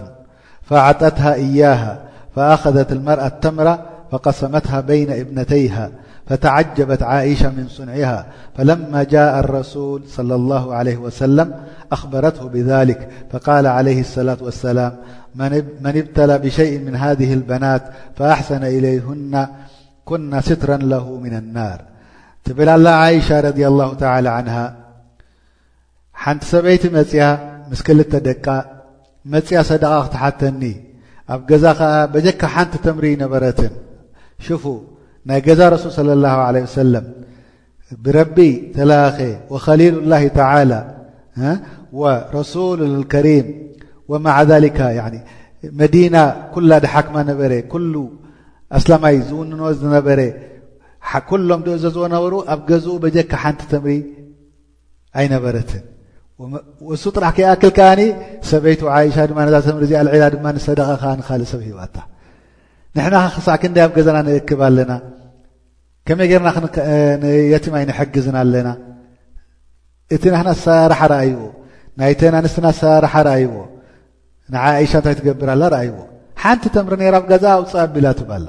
فعطتها 0.64 1.34
إياها 1.34 2.00
فأخذت 2.36 2.92
المرأة 2.92 3.28
التمرة 3.28 3.86
فقسمتها 4.12 4.82
بين 4.82 5.12
ابنتيها 5.12 5.92
فتعجبت 6.28 7.04
عائشة 7.04 7.50
من 7.50 7.68
صنعها 7.68 8.26
فلما 8.58 9.04
جاء 9.04 9.40
الرسول- 9.40 10.04
صلى 10.18 10.36
الله 10.36 10.74
عليه 10.76 10.98
وسلم 10.98 11.54
أخبرته 11.92 12.48
بذلك 12.48 13.10
فقال 13.32 13.68
عليه 13.68 14.00
الصلاة 14.00 14.38
والسلام 14.42 14.96
من 15.80 15.98
ابتلى 15.98 16.38
بشيء 16.38 16.80
من 16.80 16.96
هذه 16.96 17.34
البنات 17.34 17.84
فأحسن 18.16 18.64
إليهن 18.64 19.48
كن 20.06 20.42
سترا 20.42 20.78
له 20.78 21.12
من 21.20 21.38
النار 21.38 21.82
طبلل 22.44 22.88
عائشة 22.88 23.40
رضي 23.40 23.68
الله 23.68 23.94
تعالى 23.94 24.30
عنها 24.30 24.87
ሓንቲ 26.24 26.42
ሰበይቲ 26.52 26.84
መፅያ 26.98 27.24
ምስ 27.70 27.80
ክልተ 27.88 28.14
ደቃ 28.28 28.46
መፅያ 29.34 29.58
ሰደቓ 29.70 29.92
ክትሓተኒ 30.06 30.62
ኣብ 31.34 31.40
ገዛ 31.50 31.66
ከዓ 31.80 31.94
በጀካ 32.14 32.42
ሓንቲ 32.54 32.74
ተምሪ 32.86 33.06
ይነበረትን 33.16 33.74
ሽፉ 34.46 34.64
ናይ 35.30 35.40
ገዛ 35.48 35.62
ረሱል 35.76 35.92
صለ 35.98 36.10
ላه 36.26 36.38
ለ 36.56 36.58
ሰለም 36.80 37.06
ብረቢ 38.04 38.38
ተላኣኸ 38.76 39.20
ወከሊሉ 39.54 39.96
ላه 40.12 40.22
ተላ 40.38 40.74
ወረሱል 42.02 42.80
ልከሪም 43.00 43.48
ወማዓካ 44.12 44.80
መዲና 45.82 46.16
ኩላ 46.54 46.72
ድሓክማ 46.86 47.16
ነበረ 47.32 47.52
ኩሉ 47.72 47.94
ኣስላማይ 48.78 49.16
ዝውንኖ 49.30 49.62
ዝነበረ 49.82 50.20
ኩሎም 51.30 51.62
ዶኦ 51.66 51.76
ዘዝ 51.84 51.98
ነበሩ 52.16 52.34
ኣብ 52.54 52.60
ገዝኡ 52.72 52.96
በጀካ 53.04 53.32
ሓንቲ 53.44 53.62
ተምሪ 53.74 53.92
ኣይነበረትን 55.20 55.84
ሱ 57.02 57.06
ጥራሕ 57.18 57.30
ከ 57.38 57.40
ኣክል 57.52 57.72
ከኣኒ 57.78 58.00
ሰበይቲ 58.50 58.82
ዓይሻ 58.96 59.16
ድማ 59.30 59.38
ነዛ 59.46 59.56
ተምሪ 59.68 59.84
እዚ 59.88 59.94
ኣልዒላ 60.02 60.24
ድማ 60.34 60.46
ንሰደቃ 60.56 60.90
ከዓ 61.02 61.12
ንካልእ 61.20 61.48
ሰብ 61.52 61.62
ሂባታ 61.68 61.98
ንሕና 62.96 63.16
ክሳዕክ 63.36 63.64
ን 63.70 63.74
ኣብ 63.86 63.92
ገዛና 63.98 64.18
ንእክብ 64.28 64.62
ኣለና 64.68 64.92
ከመይ 66.08 66.28
ገርና 66.32 66.48
የቲማይ 67.54 67.84
ንሕግዝን 67.90 68.36
ኣለና 68.44 68.70
እቲ 70.16 70.24
ናክናኣሰራርሓ 70.34 71.02
ርኣይዎ 71.12 71.40
ናይተናንስትናኣሰራርሓ 72.00 73.14
ርኣይዎ 73.28 73.54
ንዓይሻ 74.54 74.92
እንታይ 75.00 75.16
ትገብርላ 75.20 75.64
ርኣይዎ 75.74 75.98
ሓንቲ 76.42 76.64
ተምሪ 76.76 76.94
ነራኣብ 77.02 77.24
ገዛ 77.32 77.44
ኣውፅኣቢላ 77.58 78.08
ትብላ 78.20 78.48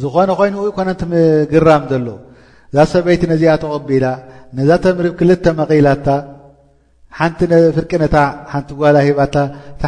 ዝኾነ 0.00 0.28
ኮይኑ 0.40 0.56
ይኮነ 0.70 0.88
ቲምግራም 1.00 1.84
ዘሎ 1.92 2.06
እዛ 2.76 2.82
ሰበይቲ 2.92 3.22
ነዚኣ 3.32 3.52
ተቆቢላ 3.62 4.06
ነዛ 4.56 4.70
ተምሪብ 4.84 5.12
ክልተ 5.18 5.44
መቒላታ 5.60 6.06
ሓንቲ 7.18 7.38
ፍርቂ 7.76 7.90
ነታ 8.02 8.16
ሓንቲ 8.52 8.70
ጓላ 8.80 8.96
ሂባታ 9.08 9.36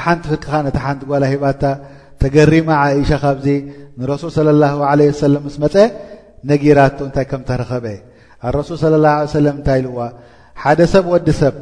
ሓንቲ 0.05 0.23
ፍርቂ 0.33 0.45
ኻ 0.53 0.55
ነታ 0.67 0.79
ሓንቲ 0.85 1.01
ጓላ 1.11 1.25
ሂባታ 1.33 1.63
ተገሪማ 2.23 2.69
ዓይሻ 2.85 3.11
ካብዚ 3.25 3.47
ንረሱል 4.01 4.31
ሰለላ 4.39 4.63
ለ 5.01 5.09
ወሰለም 5.11 5.43
ምስ 5.49 5.57
መፀ 5.65 5.75
ነጊራቶ 6.51 6.99
እንታይ 7.09 7.27
ከም 7.33 7.43
ተረኸበ 7.51 7.85
ኣረሱል 8.47 8.81
ለ 8.95 9.03
ላ 9.05 9.09
ሰለም 9.35 9.57
እንታይኢልዋ 9.61 9.99
ሓደ 10.63 10.81
ሰብ 10.95 11.05
ወዲ 11.13 11.29
ሰብ 11.43 11.55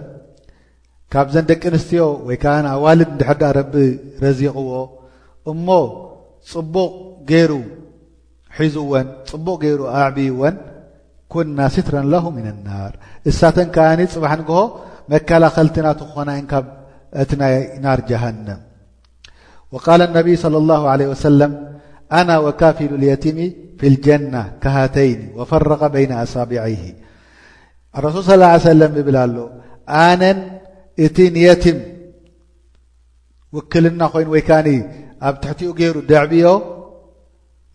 ካብዘን 1.14 1.46
ደቂ 1.50 1.62
ኣንስትዮ 1.72 2.02
ወይከዓ 2.30 2.54
ንኣዋልድ 2.66 3.10
እዲሐዳእ 3.16 3.52
ረቢ 3.58 3.74
ረዚቕዎ 4.24 4.70
እሞ 5.54 5.66
ፅቡቕ 6.54 6.94
ገይሩ 7.32 7.52
ሒዙወን 8.60 9.06
ፅቡቕ 9.32 9.56
ገይሩ 9.66 9.80
ኣዕብይወን 9.98 10.54
كن 11.32 11.58
سترا 11.74 12.02
له 12.14 12.24
من 12.36 12.46
النار 12.54 12.92
እሳተ 13.30 13.56
كዓ 13.74 13.88
ፅبح 14.12 14.32
መكلኸلቲና 15.12 15.88
ኾና 16.14 16.30
ቲ 17.28 17.32
ይ 17.52 17.56
نر 17.84 17.98
جهنم 18.10 18.58
وقال 19.72 20.00
النبي 20.08 20.34
صلى 20.44 20.56
الله 20.62 20.82
عليه 20.92 21.08
وسلم 21.14 21.50
أنا 22.20 22.34
وكافل 22.44 22.92
اليتم 22.98 23.38
في 23.78 23.86
الجنة 23.92 24.42
كهاتين 24.62 25.20
وفرق 25.36 25.82
بين 25.96 26.10
أصابعيه 26.24 26.84
ارሱل 27.96 28.24
صى 28.60 28.70
اه 28.70 28.74
يه 28.82 28.84
وم 28.90 28.94
ብ 29.06 29.08
ሎ 29.14 29.18
ኣن 30.06 30.22
እቲ 31.04 31.16
يتم 31.48 31.78
وክልና 33.54 34.00
ኮይኑ 34.12 34.28
كዓ 34.48 34.66
ኣብ 35.26 35.34
ትحቲኡ 35.42 35.68
ገይر 35.80 35.96
ደعب 36.10 36.32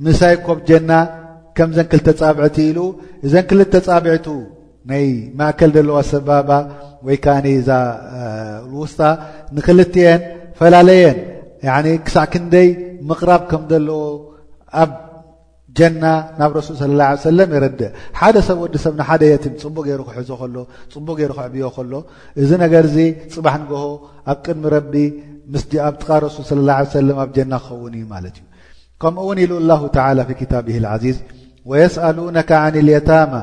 مሳي 0.06 0.36
كብ 0.46 0.60
جن 0.70 0.92
ከምዘን 1.58 1.88
ክልተ 1.92 2.08
ጻብዕቲ 2.22 2.58
ኢሉ 2.70 2.80
እዘን 3.26 3.46
ክልተ 3.50 3.74
ጻብዕቱ 3.88 4.26
ናይ 4.90 5.06
ማእከል 5.40 5.72
ዘለዋ 5.78 5.98
ሰባባ 6.14 6.50
ወይከዓ 7.08 7.36
ዛ 7.68 7.78
ውስ 8.82 8.94
ንክልተየን 9.56 10.22
ፈላለየን 10.60 11.18
ክሳዕ 12.06 12.26
ክንደይ 12.34 12.68
ምቕራብ 13.10 13.42
ከም 13.52 13.64
ዘለዎ 13.72 14.02
ኣብ 14.82 14.92
ጀና 15.80 16.04
ናብ 16.40 16.52
ረሱል 16.58 16.78
ه 17.08 17.10
ሰለ 17.26 17.40
የረድእ 17.56 17.92
ሓደ 18.20 18.36
ሰብ 18.48 18.58
ወዲ 18.64 18.76
ሰብ 18.86 18.94
ሓደ 19.10 19.22
የት 19.32 19.46
ፅቡቅ 19.64 19.84
ገይ 19.90 19.96
ክሕዞ 20.08 20.30
ሎ 20.54 20.58
ፅቡቅ 20.94 21.16
ገይ 21.20 21.30
ክብዮ 21.38 21.64
ከሎ 21.76 21.94
እዚ 22.42 22.50
ነገር 22.64 22.84
ዚ 22.96 22.98
ፅባሕ 23.36 23.56
ንግሆ 23.62 23.84
ኣብ 24.32 24.40
ቅድሚ 24.46 24.64
ረቢ 24.76 24.94
ኣቓ 25.90 26.08
ሱል 26.50 26.68
ىه 26.72 27.16
ኣብ 27.24 27.30
ጀና 27.38 27.54
ክኸውን 27.66 27.94
እዩ 28.00 28.04
ማለት 28.16 28.36
እዩ 28.42 28.46
ከምኡእውን 29.04 29.38
ኢሉ 29.44 29.52
ላه 29.70 29.82
ተላ 29.98 30.20
ፊ 30.30 30.32
ክታብ 30.42 30.66
عዚዝ 30.94 31.18
ወየስአሉነካ 31.70 32.50
ዓን 32.68 32.76
ልየታማ 32.88 33.34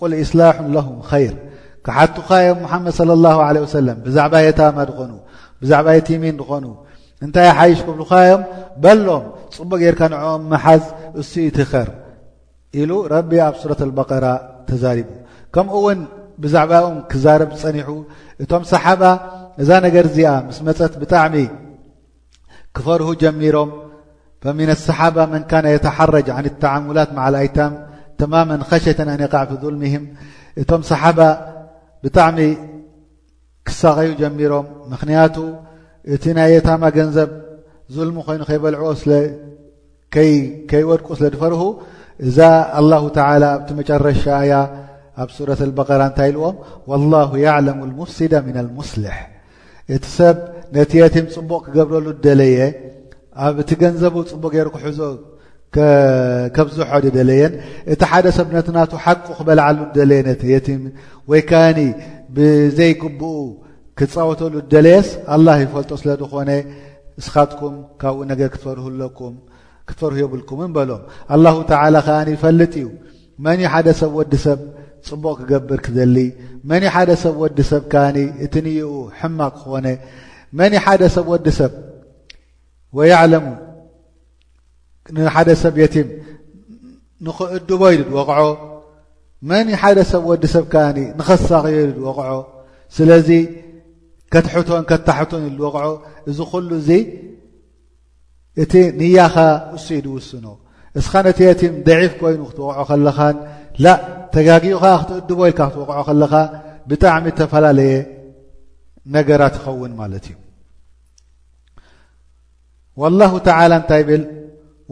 ቁል 0.00 0.12
እስላሕ 0.24 0.56
ለሁም 0.74 0.98
ኸይር 1.10 1.34
ካሓቱኻዮም 1.86 2.58
ሙሓመድ 2.64 2.92
صለ 2.98 3.10
ላه 3.24 3.38
ለ 3.56 3.56
ወሰለም 3.64 3.98
ብዛዕባ 4.06 4.34
የታማ 4.46 4.78
ድኾኑ 4.88 5.12
ብዛዕባ 5.62 5.86
የቲሚን 5.96 6.36
ድኾኑ 6.40 6.64
እንታይ 7.24 7.48
ሓይሽ 7.58 7.78
ክብሉካዮም 7.86 8.42
በሎም 8.82 9.24
ፅቡቅ 9.56 9.78
ጌርካ 9.84 10.00
ንዕኦም 10.12 10.42
መሓዝ 10.52 10.82
እሱ 11.20 11.32
ትኸር 11.56 11.88
ኢሉ 12.80 12.90
ረቢ 13.14 13.30
ኣብ 13.46 13.54
ሱራት 13.62 13.80
ልበቀራ 13.90 14.26
ተዛሪቡ 14.68 15.08
ከምኡ 15.54 15.74
እውን 15.82 16.00
ብዛዕባኦም 16.42 16.96
ክዛረብ 17.10 17.50
ዝፀኒሑ 17.60 17.90
እቶም 18.42 18.64
ሰሓባ 18.72 19.02
እዛ 19.62 19.70
ነገር 19.86 20.04
እዚኣ 20.10 20.30
ምስ 20.48 20.58
መፀት 20.68 20.92
ብጣዕሚ 21.02 21.34
ክፈርሁ 22.76 23.08
ጀሚሮም 23.22 23.70
فمن 24.42 24.68
الሰሓب 24.76 25.16
መን 25.32 25.42
كና 25.50 25.66
يተሓረጅ 25.76 26.26
عن 26.38 26.44
التعሙላት 26.52 27.10
ማع 27.16 27.24
ኣይታ 27.42 27.58
ተማመ 28.20 28.50
خሸة 28.70 28.98
ኣن 29.04 29.20
قዕፊ 29.34 29.50
ظልمهም 29.62 30.04
እቶም 30.60 30.82
ሰሓባ 30.90 31.18
ብጣዕሚ 32.04 32.38
ክሳቀዩ 33.66 34.10
ጀሚሮም 34.20 34.66
ምክንያቱ 34.92 35.36
እቲ 36.14 36.24
ናይ 36.36 36.48
የታማ 36.54 36.82
ገንዘብ 36.96 37.30
ظልሚ 37.96 38.16
ኮይኑ 38.28 38.40
ከይበልعዎ 38.50 38.88
ከይወድቁ 40.70 41.08
ስለ 41.18 41.26
ድፈርሁ 41.34 41.62
እዛ 42.26 42.38
الله 42.80 43.02
تى 43.16 43.22
ኣቲ 43.30 43.68
መጨረሻ 43.80 44.22
እያ 44.44 44.52
ኣብ 45.22 45.28
ሱረة 45.36 45.60
البقራ 45.68 46.00
እንታይኢልዎም 46.10 46.56
والله 46.90 47.30
يعلم 47.46 47.78
المفሲዳ 47.88 48.32
من 48.48 48.56
المስልح 48.62 49.16
እቲ 49.94 50.04
ሰብ 50.18 50.36
ነቲ 50.76 50.90
የቲ 51.02 51.16
ፅቡቕ 51.34 51.60
ክገብረሉ 51.66 52.06
ደለየ 52.24 52.58
ኣብ 53.46 53.56
እቲ 53.62 53.70
ገንዘቡ 53.82 54.14
ፅቡቅ 54.30 54.50
ገይሮ 54.56 54.68
ክሕዞ 54.74 55.00
ከብዝሖዲ 56.56 57.04
ደለየን 57.16 57.52
እቲ 57.92 58.00
ሓደ 58.10 58.26
ሰብ 58.36 58.46
ነቲናቱ 58.56 58.92
ሓቂ 59.04 59.20
ክበልዓሉ 59.38 59.78
ደለየን 59.96 60.28
ቲ 60.40 60.46
ወይ 61.30 61.40
ከዓኒ 61.50 61.78
ብዘይግብኡ 62.36 63.32
ክፃወተሉ 63.98 64.54
ደለየስ 64.72 65.08
ኣላ 65.34 65.46
ይፈልጦ 65.62 65.90
ስለ 66.02 66.10
ዝኾነ 66.22 66.50
እስኻትኩም 67.20 67.74
ካብኡ 68.00 68.18
ነገር 68.32 68.48
ክትፈርሁ 68.54 70.16
የብልኩም 70.22 70.60
በሎ 70.76 70.90
ኣላሁ 71.34 71.56
ተላ 71.70 71.94
ከዓ 72.06 72.18
ፈልጥ 72.42 72.72
እዩ 72.80 72.88
መን 73.44 73.60
ሓደ 73.72 73.88
ሰብ 74.00 74.12
ወዲሰብ 74.20 74.60
ፅቡቅ 75.08 75.36
ክገብር 75.40 75.78
ክዘሊ 75.86 76.16
መን 76.70 76.84
ሓደ 76.94 77.10
ሰብ 77.24 77.34
ወዲሰብ 77.44 77.82
ዓ 78.04 78.04
እቲ 78.46 78.54
ንኡ 78.66 78.88
ሕማቕ 79.18 79.54
ክኾነ 79.60 79.86
መን 80.58 80.72
ሓደ 80.84 81.02
ሰብ 81.16 81.26
ወዲ 81.32 81.46
ሰብ 81.58 81.72
ወያዕለሙ 82.96 83.46
ንሓደ 85.14 85.48
ሰብ 85.62 85.74
የቲም 85.82 86.08
ንኽእድቦ 87.26 87.80
ኢሉ 87.94 88.02
ድወቕዖ 88.12 88.42
መን 89.48 89.66
ሓደ 89.80 89.98
ሰብ 90.10 90.22
ወዲሰብካኒ 90.30 90.98
ንኸሳቂዮ 91.18 91.76
ኢሉ 91.86 91.98
ወቕዖ 92.08 92.30
ስለዚ 92.96 93.28
ከትሕቶን 94.32 94.82
ከታሕቶን 94.90 95.42
ወቕዖ 95.66 95.86
እዚ 96.28 96.38
ኩሉ 96.52 96.70
እዙ 96.80 96.88
እቲ 98.62 98.72
ንያኻ 99.00 99.36
እሱ 99.76 99.86
እኢ 99.96 100.00
ድውስኖ 100.06 100.46
እስኻ 100.98 101.12
ነቲ 101.26 101.38
የቲም 101.48 101.74
ደዒፍ 101.86 102.12
ኮይኑ 102.20 102.40
ክትወቕዖ 102.50 102.84
ከለኻን 102.90 103.36
ላ 103.84 103.86
ተጋጊኡኻ 104.34 104.84
ክትእድቦ 105.02 105.38
ኢልካ 105.50 105.60
ክትወቕዖ 105.70 106.00
ከለኻ 106.08 106.32
ብጣዕሚ 106.88 107.24
ዝተፈላለየ 107.32 107.94
ነገራት 109.14 109.54
ይኸውን 109.58 109.92
ማለት 110.00 110.24
እዩ 110.32 110.34
ዋاላه 113.02 113.32
ተላ 113.46 113.72
እንታይ 113.80 114.02
ብል 114.08 114.22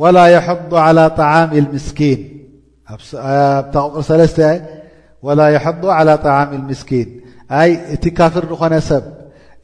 ወላ 0.03 0.19
የሕض 0.35 0.73
ላى 0.97 1.05
ጣዓሚ 1.19 1.53
ምስኪን 1.75 2.21
ኣታቕቕር 2.92 4.03
ሰለስተ 4.11 4.38
ወላ 5.27 5.40
የሕض 5.55 5.83
ዓላى 5.99 6.14
ጠዓሚ 6.27 6.51
ምስኪን 6.71 7.09
ኣይ 7.61 7.71
እቲ 7.95 8.05
ካፍር 8.19 8.45
ዝኾነ 8.51 8.75
ሰብ 8.90 9.05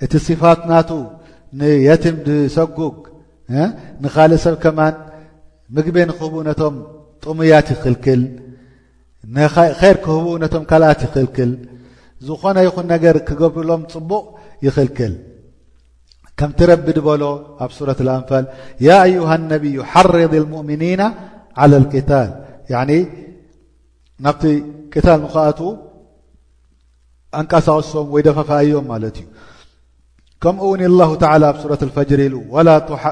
እቲ 0.05 0.13
صፋት 0.27 0.61
ናቱ 0.71 0.91
ንየቲም 1.59 2.17
ድሰጉግ 2.27 2.97
ንኻልእ 4.03 4.39
ሰብ 4.45 4.55
ከማን 4.63 4.95
ምግቢ 5.75 5.97
ንክህቡ 6.09 6.35
ነቶም 6.49 6.75
ጥሙያት 7.25 7.67
ይኽልክል 7.75 8.23
ንኸር 9.37 9.97
ክህቡ 10.05 10.25
ነቶም 10.43 10.65
ካልኣት 10.71 11.01
ይኽልክል 11.07 11.51
ዝኾነ 12.27 12.57
ይኹን 12.69 12.87
ነገር 12.95 13.15
ክገብርሎም 13.29 13.83
ፅቡቕ 13.95 14.25
ይኽልክል 14.67 15.13
ከምቲ 16.43 16.61
ረቢ 16.71 16.87
በሎ 17.07 17.23
ኣብ 17.65 17.71
رة 17.89 17.99
الأንፋል 18.05 18.45
ي 18.89 18.91
يه 19.15 19.29
النبይ 19.41 19.77
حርض 19.91 20.33
المؤمኒና 20.43 21.03
على 21.61 21.75
القታل 21.81 22.29
ናብቲ 24.25 24.43
ታል 25.07 25.21
ኣ 25.49 25.53
اንቀሳغሶም 27.41 28.07
ወይ 28.15 28.23
ደففኣዮም 28.27 28.89
ት 29.17 29.19
እ 29.25 29.27
ከምኡው 30.43 30.71
الله 30.93 31.11
ى 31.25 31.27
ኣብ 31.33 31.57
ة 31.71 31.83
الفجر 31.89 32.21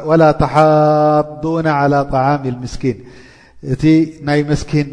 ول 0.09 0.23
تሓدون 0.43 1.67
على 1.81 1.99
طعሚ 2.15 2.43
المسኪن 2.55 2.97
እቲ 3.73 3.85
ናይ 4.27 4.41
مسኪን 4.51 4.89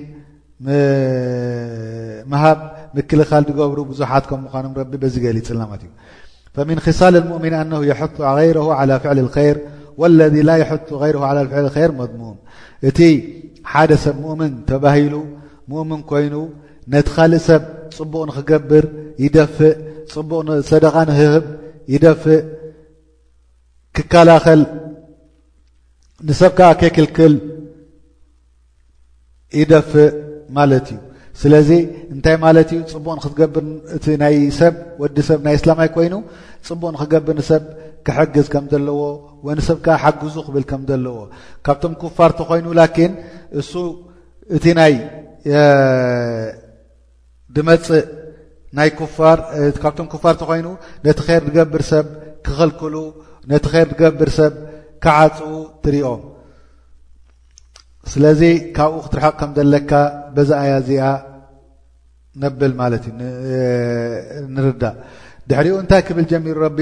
ሃብ 2.43 2.60
ምክلኻል 2.97 3.43
ገብሩ 3.60 3.78
ብዙሓት 3.91 4.23
ምኖም 4.43 4.71
ቢ 4.91 5.04
ዚ 5.13 5.15
ገلፅናት 5.26 5.82
فምن 6.58 6.80
ክصል 6.86 7.15
المؤምን 7.15 7.54
ኣنه 7.62 7.80
يحث 7.91 8.13
غይረه 8.36 8.67
على 8.80 8.93
ፍዕል 9.04 9.20
الخይር 9.26 9.58
واለذ 10.00 10.36
ላ 10.48 10.52
يحث 10.63 10.86
غይረ 11.02 11.17
ى 11.41 11.46
ፍዕሊ 11.52 11.67
ይር 11.82 11.91
መضሙوም 12.00 12.38
እቲ 12.88 13.00
ሓደ 13.72 13.91
ሰብ 14.04 14.15
ምؤምን 14.24 14.54
ተባሂሉ 14.70 15.13
ምؤምን 15.72 16.02
ኮይኑ 16.10 16.36
ነቲ 16.93 17.08
ካልእ 17.15 17.41
ሰብ 17.48 17.62
ፅቡቕ 17.98 18.22
ንክገብር 18.30 18.86
ይደፍእ 19.24 19.76
ፅቡቕ 20.13 20.46
ሰደቃ 20.72 20.96
ንክህብ 21.10 21.46
ይደፍእ 21.93 22.41
ክከላኸል 23.96 24.62
ንሰብከ 26.28 26.60
ከይክልክል 26.80 27.34
ይደፍእ 29.60 30.12
ማለት 30.58 30.88
እዩ 30.96 31.02
ስለዚ 31.41 31.69
እንታይ 32.13 32.36
ማለት 32.45 32.69
እዩ 32.76 32.80
ፅቡቅ 32.93 33.13
ንክትገብር 33.17 33.63
እቲ 33.95 34.06
ናይ 34.21 34.36
ሰብ 34.60 34.73
ወዲ 35.02 35.17
ሰብ 35.30 35.39
ናይ 35.47 35.56
እስላማይ 35.60 35.89
ኮይኑ 35.95 36.13
ፅቡቕ 36.67 36.89
ንክገብር 36.95 37.34
ንሰብ 37.39 37.63
ክሕግዝ 38.06 38.47
ከም 38.54 38.65
ዘለዎ 38.71 39.00
ወ 39.45 39.47
ንሰብ 39.58 39.78
ከዓ 39.86 39.95
ሓግዙ 40.04 40.36
ክብል 40.45 40.63
ከም 40.69 40.82
ዘለዎ 40.89 41.17
ካብቶም 41.65 41.93
ኩፋር 42.02 42.30
እተኮይኑ 42.34 42.67
ላኪን 42.80 43.12
እሱ 43.60 43.71
እቲ 44.56 44.65
ናይ 44.80 44.93
ድመፅእ 47.56 48.04
ናይ 48.78 48.89
ካብቶም 49.82 50.08
ኩፋር 50.13 50.36
ተኮይኑ 50.41 50.67
ነቲ 51.06 51.19
ኸር 51.28 51.41
ንገብር 51.50 51.84
ሰብ 51.91 52.06
ክኽልክሉ 52.45 52.95
ነቲ 53.52 53.65
ኸር 53.73 53.88
ንገብር 53.93 54.30
ሰብ 54.39 54.54
ክዓፅኡ 55.04 55.50
ትርኦም 55.84 56.21
ስለዚ 58.13 58.41
ካብኡ 58.76 58.98
ክትርሐቕ 59.06 59.34
ከም 59.39 59.52
ዘለካ 59.58 59.91
በዛ 60.36 60.50
ኣያ 60.63 60.74
እዚኣ 60.82 61.04
ነብል 62.41 62.72
ማለት 62.82 63.04
እዩ 63.10 63.13
ንርዳእ 64.56 64.96
ድሕሪኡ 65.50 65.74
እንታይ 65.84 66.02
ክብል 66.08 66.26
ጀሚሩ 66.32 66.56
ረቢ 66.67 66.80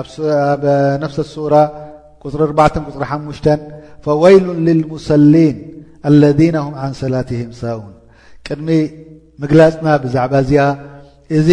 ኣብ 0.00 0.62
ነፍሰ 1.04 1.16
ሱራ 1.32 1.54
ቁፅሪ 2.22 2.42
4ርተ 2.58 2.76
ፅሪ 2.96 3.04
ሓሙሽተ 3.12 3.46
ፈወይሉን 4.04 4.58
ልልሙሰሊን 4.66 5.56
አለذና 6.08 6.56
ም 6.66 6.72
ን 6.90 6.94
ሰላትም 7.02 7.50
ሳቡን 7.60 7.94
ቅድሚ 8.46 8.68
ምግላፅና 9.42 9.88
ብዛዕባ 10.04 10.32
እዚኣ 10.44 10.64
እዚ 11.38 11.48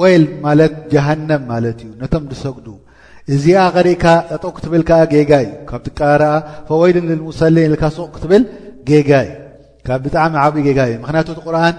ወይል 0.00 0.24
ማለት 0.46 0.74
ጀሃነም 0.92 1.42
ማለት 1.52 1.78
እዩ 1.86 1.90
ነቶም 2.02 2.24
ድሰጉዱ 2.30 2.66
እዚኣ 3.32 3.58
ቀሪእካ 3.74 4.04
ጠጠ 4.30 4.44
ክትብልከ 4.54 4.90
ጌጋ 5.12 5.30
እዩ 5.44 5.52
ካብ 5.68 5.80
ትቃረ 5.86 6.22
ወይሉን 6.80 7.06
ልሙሰሊን 7.10 7.74
ካ 7.80 7.84
ሱቕ 7.96 8.08
ክትብል 8.14 8.42
ጋእዩካብ 8.88 10.00
ብጣዕሚ 10.04 10.34
ዓብኡ 10.44 10.56
ጌጋ 10.66 10.80
እዩ 10.88 10.94
ምክንያቱ 11.04 11.28
ቲ 11.36 11.40
ቁርን 11.46 11.76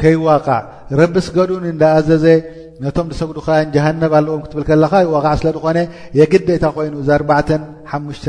ከይዋቀዕ 0.00 0.62
ረብስ 1.00 1.26
ገዱን 1.36 1.64
እዳኣዘዘ 1.72 2.26
ነቶም 2.84 3.08
ሰጉዱ 3.20 3.38
ከአን 3.46 3.68
ጀሃነብ 3.74 4.12
ኣለዎም 4.18 4.40
ክትብል 4.44 4.64
ከለካ 4.68 4.92
ይዋቃዓ 5.08 5.32
ስለ 5.40 5.48
ድኾነ 5.56 5.78
የግዲ 6.18 6.48
ታ 6.62 6.66
ኮይኑ 6.76 6.94
ዘ 7.08 7.10
ኣሓሙሽተ 7.18 8.26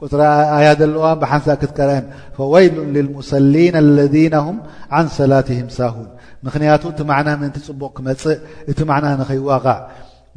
ቁፅረ 0.00 0.20
ኣያ 0.56 0.68
ኣለዋ 0.86 1.04
ብሓንሳ 1.22 1.46
ክትቀርአን 1.62 2.04
ፈወይሉን 2.36 2.90
ልልሙሰሊን 2.96 3.74
ለናም 3.96 4.56
ን 5.04 5.06
ሰላትም 5.16 5.68
ሳሁን 5.78 6.06
ምክንያቱ 6.46 6.82
እቲ 6.92 7.00
ማዕና 7.12 7.28
ምእንቲ 7.40 7.56
ፅቡቕ 7.70 7.90
ክመፅእ 7.96 8.36
እቲ 8.72 8.78
ማዕና 8.90 9.10
ከይዋቀዕ 9.30 9.78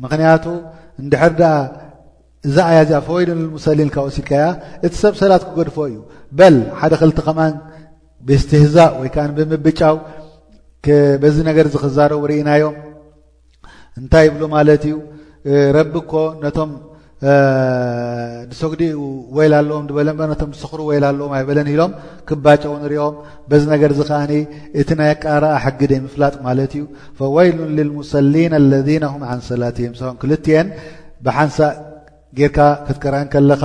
ምክቱ 0.06 0.46
እንድሕር 1.02 1.34
ደኣ 1.40 1.52
እዛ 2.48 2.58
ያ 2.76 2.80
እዚኣ 2.86 3.00
ፈወይሙሰሊንካብ 3.08 4.04
ወሲድካያ 4.08 4.46
እቲ 4.86 4.94
ሰብ 5.02 5.14
ሰላት 5.22 5.44
ክገድፎ 5.50 5.76
እዩ 5.90 5.96
በል 6.40 6.56
ሓደ 6.80 6.94
ክልቲ 7.02 7.18
ከምኣ 7.28 7.48
ብስትህዛ 8.28 8.76
ወይ 9.02 9.10
ከዓ 9.16 9.26
ብምብጫው 9.38 9.96
በዚ 11.22 11.36
ነገር 11.50 11.66
ዝክዛረቡ 11.74 12.22
ርኢናዮም 12.32 12.76
እንታይ 14.00 14.26
ይብሉ 14.28 14.44
ማለት 14.56 14.84
እዩ 14.90 14.96
ረቢኮ 15.78 16.12
ነቶም 16.44 16.72
ሰጉዲኡ 18.60 19.00
ወይል 19.38 19.54
ኣለዎም 19.60 19.84
ንበለን 19.90 20.18
ነቶም 20.32 20.50
ሰኽሪ 20.62 20.80
ወይል 20.90 21.04
ኣለዎም 21.10 21.32
ኣይበለን 21.38 21.68
ሂሎም 21.74 21.92
ክባጨው 22.30 22.74
ንሪኦም 22.84 23.16
በዚ 23.50 23.64
ነገር 23.74 23.92
ዚ 24.00 24.02
ከዓኒ 24.10 24.32
እቲ 24.82 24.90
ናይ 25.00 25.10
ኣቃረኣ 25.16 25.52
ሓግደ 25.64 25.92
ይምፍላጥ 26.00 26.34
ማለት 26.48 26.72
እዩ 26.78 26.84
ፈወይሉን 27.20 27.70
ልልሙሰሊን 27.78 28.54
አለذና 28.60 29.06
ም 29.22 29.24
ን 29.38 29.42
ሰላትሂም 29.50 29.94
ክልትኤን 30.24 30.68
ብሓንሳእ 31.28 31.74
ጌርካ 32.40 32.58
ክትከረአን 32.88 33.28
ከለካ 33.36 33.64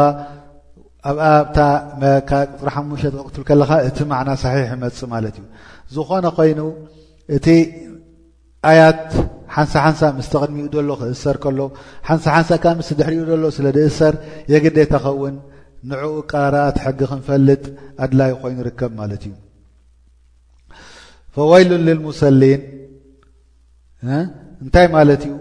ኣብኣታጥ 1.09 2.63
ሓሙሽተ 2.75 3.15
ተትል 3.27 3.43
ከለካ 3.49 3.71
እቲ 3.89 3.99
ማዕና 4.13 4.31
ሰሒሕ 4.45 4.67
ይመፅእ 4.77 5.09
ማለት 5.15 5.37
እዩ 5.41 5.47
ዝኾነ 5.97 6.25
ኮይኑ 6.39 6.61
እቲ 7.37 7.47
ኣያት 8.71 9.05
ሓንሳ 9.59 9.75
ሓንሳ 9.85 10.01
ምስቲ 10.17 10.33
ቅድሚኡ 10.43 10.75
ሎ 10.89 10.93
ክእሰር 11.01 11.37
ከሎ 11.43 11.59
ሓንሳ 12.09 12.25
ሓንሳ 12.35 12.49
ከ 12.63 12.75
ምስ 12.79 12.89
ድሕሪኡ 12.99 13.23
ዘሎ 13.31 13.45
ስለ 13.57 13.67
ድእሰር 13.77 14.15
የግዲ 14.53 14.77
ተኸውን 14.93 15.37
ንዕኡ 15.91 16.13
ቃረኣት 16.31 16.77
ሕጊ 16.85 17.01
ክንፈልጥ 17.11 17.63
ኣድላይ 18.05 18.33
ኮይኑ 18.43 18.59
ርከብ 18.69 18.93
ማለት 19.01 19.23
እዩ 19.29 19.35
ፈወይሉን 21.35 21.83
ልልሙሰሊን 21.89 22.61
እንታይ 24.65 24.87
ማለት 24.97 25.23
እዩ 25.29 25.35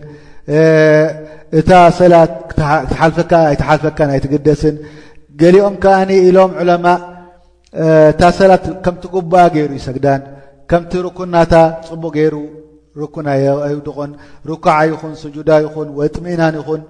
እታ 1.59 1.71
ሰላት 2.03 2.33
ኣይተሓልፈካ 3.49 3.99
ናይ 4.11 4.19
ትግደስን 4.27 4.77
ገሊኦም 5.41 5.75
ከዓኒ 5.85 6.11
ኢሎም 6.29 6.53
ዕለማ 6.63 6.87
እታ 8.13 8.23
ሰላት 8.41 8.65
ከምትጉባ 8.85 9.35
ገይሩ 9.55 9.71
ይሰግዳን 9.81 10.21
ከምቲ 10.71 10.93
ርኩእናታ 11.07 11.55
ፅቡቕ 11.89 12.05
ገይሩ 12.17 12.37
ርኩናኣይድቆን 13.01 14.11
ርኩዓ 14.51 14.77
ይኹን 14.91 15.13
ስጁዳ 15.23 15.49
ይኹን 15.65 15.89
ወ 15.99 16.01
ጥሚእናን 16.17 16.55
ይኹን 16.61 16.81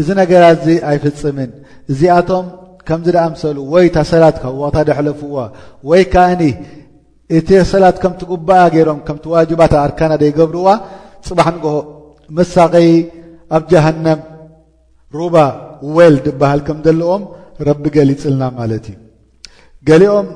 እዚ 0.00 0.08
ነገራእዚ 0.20 0.64
ኣይፍፅምን 0.90 1.50
እዚኣቶም 1.90 2.46
ከምዚ 2.88 3.06
ዳኣምሰሉ 3.16 3.58
ወይ 3.72 3.84
እታ 3.88 3.96
ሰላት 4.12 4.36
ካብ 4.42 4.54
ዋቅታ 4.62 4.76
ደሕለፍዋ 4.88 5.36
ወይ 5.90 6.02
ካእኒ 6.12 6.42
እቲ 7.38 7.48
ሰላት 7.72 7.96
ከምቲ 8.02 8.20
ጉባኣ 8.32 8.62
ገይሮም 8.74 8.98
ከምቲ 9.06 9.24
ዋጅባታ 9.36 9.72
ኣርካና 9.86 10.12
ደይገብርዋ 10.22 10.68
ፅባሕ 11.28 11.48
ንግሆ 11.56 11.74
መሳኸይ 12.38 12.90
ኣብ 13.56 13.62
ጃሃንም 13.72 14.20
ሩባ 15.18 15.36
ወል 15.96 16.14
ድብሃል 16.26 16.60
ከም 16.66 16.78
ዘለዎም 16.86 17.22
ረቢ 17.68 17.84
ገሊፅልና 17.96 18.42
ማለት 18.58 18.84
እዩ 18.92 18.96
ገሊኦም 19.88 20.26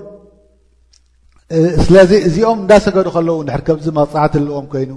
ስለዚ 1.87 2.11
እዚኦም 2.28 2.61
እዳሰገዱ 2.64 3.06
ከለ 3.16 3.30
ከዚ 3.66 3.87
ፅዓት 4.12 4.32
ዎም 4.56 4.66
ይኑ 4.82 4.92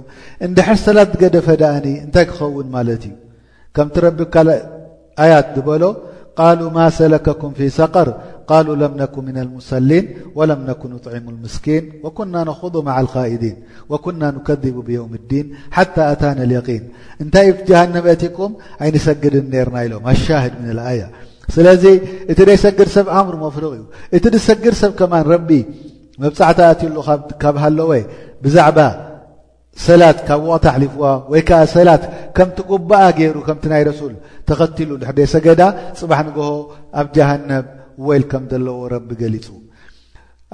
እድሐ 0.46 0.66
ሰላት 0.86 1.12
ገደፈዳእኒ 1.22 1.86
እንታይ 2.04 2.24
ክኸውን 2.30 2.68
ማለት 2.76 3.02
እዩ 3.08 3.12
ከምቲ 3.76 3.94
ረቢ 4.06 4.18
ካ 4.34 4.36
ያት 5.32 5.48
ዝበሎ 5.56 5.84
قل 6.40 6.60
ማ 6.74 6.78
ሰለكኩም 6.98 7.52
ف 7.58 7.60
ሰقር 7.78 8.08
قل 8.50 8.66
لم 8.82 8.92
نك 9.00 9.14
من 9.28 9.36
المሰሊን 9.44 10.04
وለم 10.38 10.60
نك 10.68 10.82
طعሙ 11.04 11.26
المስኪن 11.34 11.84
وኩና 12.04 12.34
نخض 12.50 12.74
مع 12.88 12.94
القائዲيን 13.04 13.56
وኩና 13.92 14.22
نكذب 14.36 14.76
بيوም 14.88 15.12
الዲን 15.20 15.46
تى 15.94 16.00
ኣታن 16.12 16.36
اليقን 16.44 16.82
እንታይ 17.22 17.46
جሃنتኩም 17.68 18.52
ኣይنሰግድ 18.82 19.34
ነرና 19.52 19.76
ኢሎ 19.86 19.94
ኣሻهድ 20.12 20.52
من 20.62 20.68
اኣي 20.86 21.00
ስለ 21.54 21.66
እቲ 22.30 22.38
ሰግድ 22.64 22.88
ሰብ 22.96 23.06
ኣእምር 23.16 23.34
ፍرቕ 23.56 23.72
እዩ 23.78 23.84
እቲ 24.16 24.24
ሰግድ 24.48 24.74
ሰብ 24.82 24.92
ከማ 24.98 25.12
መብፃዕቲእትሉ 26.22 26.94
ካብ 27.42 27.56
ሃለወይ 27.62 28.02
ብዛዕባ 28.44 28.78
ሰላት 29.86 30.18
ካብ 30.28 30.40
ወቅት 30.52 30.64
ኣሓሊፍዎ 30.70 31.02
ወይ 31.32 31.42
ከዓ 31.48 31.60
ሰላት 31.76 32.02
ከምቲ 32.36 32.58
ጉባኣ 32.70 33.02
ገይሩ 33.18 33.36
ከምቲ 33.46 33.64
ናይ 33.72 33.82
ረሱል 33.90 34.14
ተኸትሉ 34.48 34.90
ድሕደ 35.02 35.18
ሰገዳ 35.34 35.60
ፅባሕ 35.98 36.20
ንግሆ 36.28 36.46
ኣብ 37.00 37.06
ጃሃነብ 37.16 37.66
ወኢል 38.06 38.24
ከም 38.30 38.44
ዘለዎ 38.52 38.78
ረቢ 38.94 39.08
ገሊጹ 39.22 39.48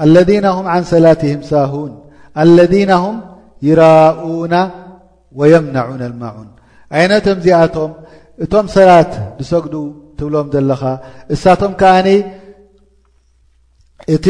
ኣለذና 0.05 0.46
ም 0.57 0.66
ዓን 0.74 0.85
ሰላትህም 0.92 1.42
ሳሁን 1.50 1.92
ኣለذናሁም 2.42 3.16
ይራኡና 3.68 4.55
ወየምናዑን 5.40 6.02
ኣልማዑን 6.09 6.48
ዓይነቶም 6.96 7.38
እዚኣቶም 7.42 7.92
እቶም 8.44 8.66
ሰላት 8.76 9.12
ዝሰግዱ 9.42 9.74
ትብሎም 10.18 10.46
ዘለኻ 10.55 10.83
እሳቶም 11.35 11.72
ከዓኒ 11.81 12.09
እቲ 14.14 14.26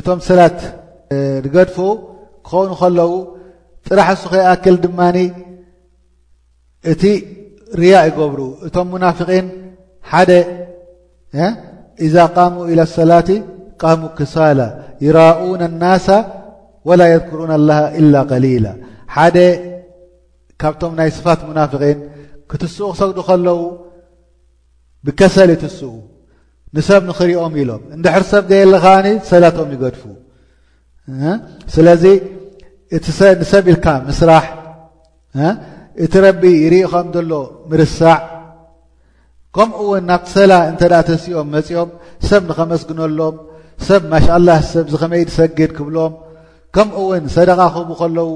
እቶም 0.00 0.18
ሰላት 0.26 0.58
ንገድፉ 1.44 1.76
ክኸውኑ 2.48 2.70
ከለዉ 2.80 3.12
ጥራሕ 3.86 4.08
ሱ 4.20 4.24
ከኣክል 4.32 4.76
ድማኒ 4.84 5.16
እቲ 6.92 7.02
ርያ 7.80 7.94
ይገብሩ 8.08 8.40
እቶም 8.66 8.86
ሙናፊقን 8.92 9.46
ሓደ 10.10 10.30
إዛ 12.06 12.14
ቃሙ 12.36 12.54
إلى 12.70 12.84
لሰላት 12.88 13.28
ቃሙ 13.82 14.00
ክሳላ 14.18 14.60
ይራኡና 15.04 15.62
الናሳ 15.70 16.06
وላ 16.88 17.00
يذكሩون 17.14 17.50
اللሃ 17.58 17.78
إل 18.00 18.14
قሊላ 18.30 18.66
ሓደ 19.16 19.36
ካብቶም 20.60 20.92
ናይ 20.98 21.08
ስፋት 21.16 21.40
ሙናفقን 21.48 21.98
ክትስق 22.50 22.88
ክሰግዱ 22.94 23.18
ከለዉ 23.28 23.60
ብከሰል 25.04 25.50
ይትስق 25.54 25.84
ንሰብ 26.76 27.00
ንኽሪኦም 27.08 27.54
ኢሎም 27.60 27.82
እንድሕር 27.96 28.24
ሰብ 28.32 28.44
ዘየለ 28.50 28.74
ከዓኒ 28.84 29.06
ሰላቶም 29.30 29.68
ይገድፉ 29.74 30.02
ስለዚ 31.74 32.04
ንሰብ 33.42 33.64
ኢልካ 33.72 33.86
ምስራሕ 34.08 34.44
እቲ 36.04 36.12
ረቢ 36.24 36.42
ይርኢኸም 36.64 37.08
ዘሎ 37.14 37.30
ምርሳዕ 37.70 38.18
ከምኡ 39.56 39.78
እውን 39.84 40.04
ናብቲ 40.10 40.26
ሰላ 40.36 40.52
እንተ 40.70 40.80
ዳኣ 40.92 41.00
ተሲኦም 41.08 41.48
መፂኦም 41.54 41.88
ሰብ 42.28 42.42
ንኸመስግነሎም 42.50 43.34
ሰብ 43.86 44.02
ማሽላህ 44.12 44.58
ሰብ 44.74 44.86
ዚ 44.92 44.96
ከመይድሰግድ 45.02 45.70
ክብሎም 45.78 46.12
ከምኡ 46.74 46.96
እውን 47.02 47.24
ሰደቃ 47.34 47.58
ክህቡ 47.74 47.88
ከለዉ 48.00 48.28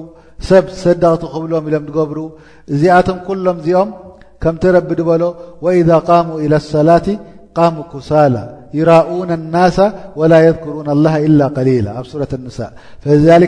ሰብ 0.48 0.64
ዝሰደቕቲ 0.72 1.22
ክብሎም 1.34 1.64
ኢሎም 1.68 1.84
ትገብሩ 1.88 2.18
እዚኣቶም 2.72 3.18
ኩሎም 3.28 3.58
እዚኦም 3.62 3.90
ከምቲረቢ 4.42 4.88
ድበሎ 5.00 5.22
ወኢዳ 5.64 5.90
ቃሙ 6.08 6.26
ኢላ 6.44 6.54
ሰላቲ 6.74 7.06
قام 7.58 7.76
كسل 7.92 8.36
يراءون 8.78 9.30
الناس 9.40 9.78
ولا 10.18 10.38
يذكرون 10.48 10.88
الله 10.96 11.14
الا 11.26 11.46
قليل 11.58 11.86
ورة 12.14 12.28
النساء 12.38 12.70
فلذل 13.02 13.42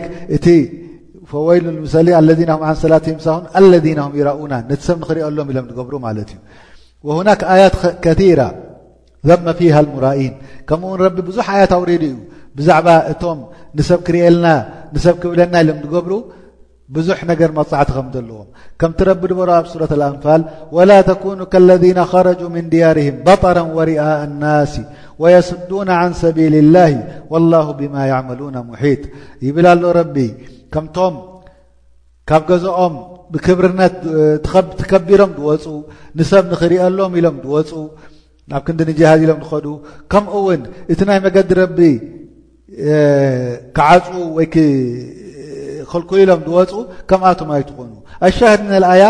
في 0.44 1.28
الم 1.60 1.84
الذينه 2.22 2.56
عن 2.68 2.76
لاة 2.92 3.02
هن 3.28 3.42
الذينه 3.64 4.06
يراون 4.20 4.54
نس 4.70 4.88
نم 4.90 5.48
لم 5.56 5.66
ر 5.94 5.94
وهناك 7.06 7.40
آيات 7.56 7.74
كثيرة 8.06 8.48
ضم 9.28 9.46
فيها 9.60 9.78
المرائين 9.84 10.32
كمن 10.68 10.90
رب 11.06 11.16
بزح 11.28 11.46
آيات 11.56 11.72
اوريد 11.78 12.02
بع 12.56 12.76
م 13.36 13.38
نس 13.78 13.90
كر 14.06 14.16
س 15.04 15.06
كا 15.22 15.58
لم 15.68 15.78
ر 16.10 16.12
ብዙ 16.96 17.08
ነገር 17.30 17.50
መፅዕቲ 17.56 17.88
ከም 17.96 18.06
ዘለዎም 18.14 18.46
ከምቲ 18.80 18.98
ረቢ 19.08 19.22
ድበሮ 19.30 19.48
ኣብ 19.58 19.66
ረة 19.80 19.92
اአንፋል 20.06 20.42
وላ 20.76 20.90
ተكኑ 21.10 21.40
ከለذ 21.52 21.84
خረج 22.12 22.40
ምን 22.54 22.64
ድያርهም 22.72 23.16
በطረ 23.26 23.56
ወርኣ 23.76 23.98
الናሲ 24.26 24.72
وየስዱና 25.22 25.88
عን 26.02 26.12
ሰቢيል 26.22 26.54
الላه 26.64 26.92
والላه 27.32 27.66
ብማ 27.78 27.94
يعመሉون 28.12 28.56
ሙሒط 28.70 29.02
ይብል 29.46 29.66
ኣሎ 29.72 29.82
ረቢ 29.98 30.16
ከምቶም 30.72 31.14
ካብ 32.28 32.42
ገኦም 32.50 32.94
ብክብርነት 33.32 33.94
ትከቢሮም 34.80 35.30
ድወፁ 35.38 35.64
ንሰብ 36.18 36.42
ንኽርአሎም 36.52 37.12
ኢሎም 37.18 37.36
ድወፁ 37.44 37.70
ናብ 38.50 38.60
ክንዲ 38.66 38.80
ንጅሃዝ 38.90 39.20
ኢሎም 39.24 39.40
ከዱ 39.48 39.66
ከምኡ 40.12 40.34
ውን 40.46 40.62
እቲ 40.92 41.00
ናይ 41.08 41.18
መገዲ 41.26 41.50
ረቢ 41.62 41.78
ክዓፁ 43.76 44.06
ወይ 44.36 44.46
ሎም 46.30 46.64
ቶኑኣሻድ 47.40 48.84
ኣያ 48.92 49.04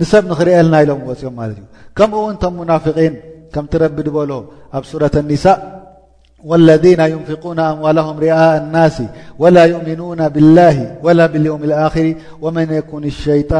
ንሰብ 0.00 0.22
ሪአልና 0.46 0.74
ኢሎ 0.84 0.90
ፅም 1.22 1.36
ዩ 1.56 1.62
ከምኡውቶ 1.98 2.42
ናን 2.70 3.14
ከምረቢ 3.54 3.96
ድሎ 4.08 4.32
ኣብ 4.76 4.84
ለذ 6.68 6.84
ንق 7.00 7.44
ኣዋም 7.68 8.16
ርኣء 8.24 8.56
ና 8.74 8.82
ላ 9.54 9.58
يؤምና 9.72 10.20
ብላه 10.34 10.76
ላ 11.18 11.22
ብيም 11.34 11.62
መን 12.56 12.70
ኩን 12.88 13.04
ሸጣ 13.22 13.50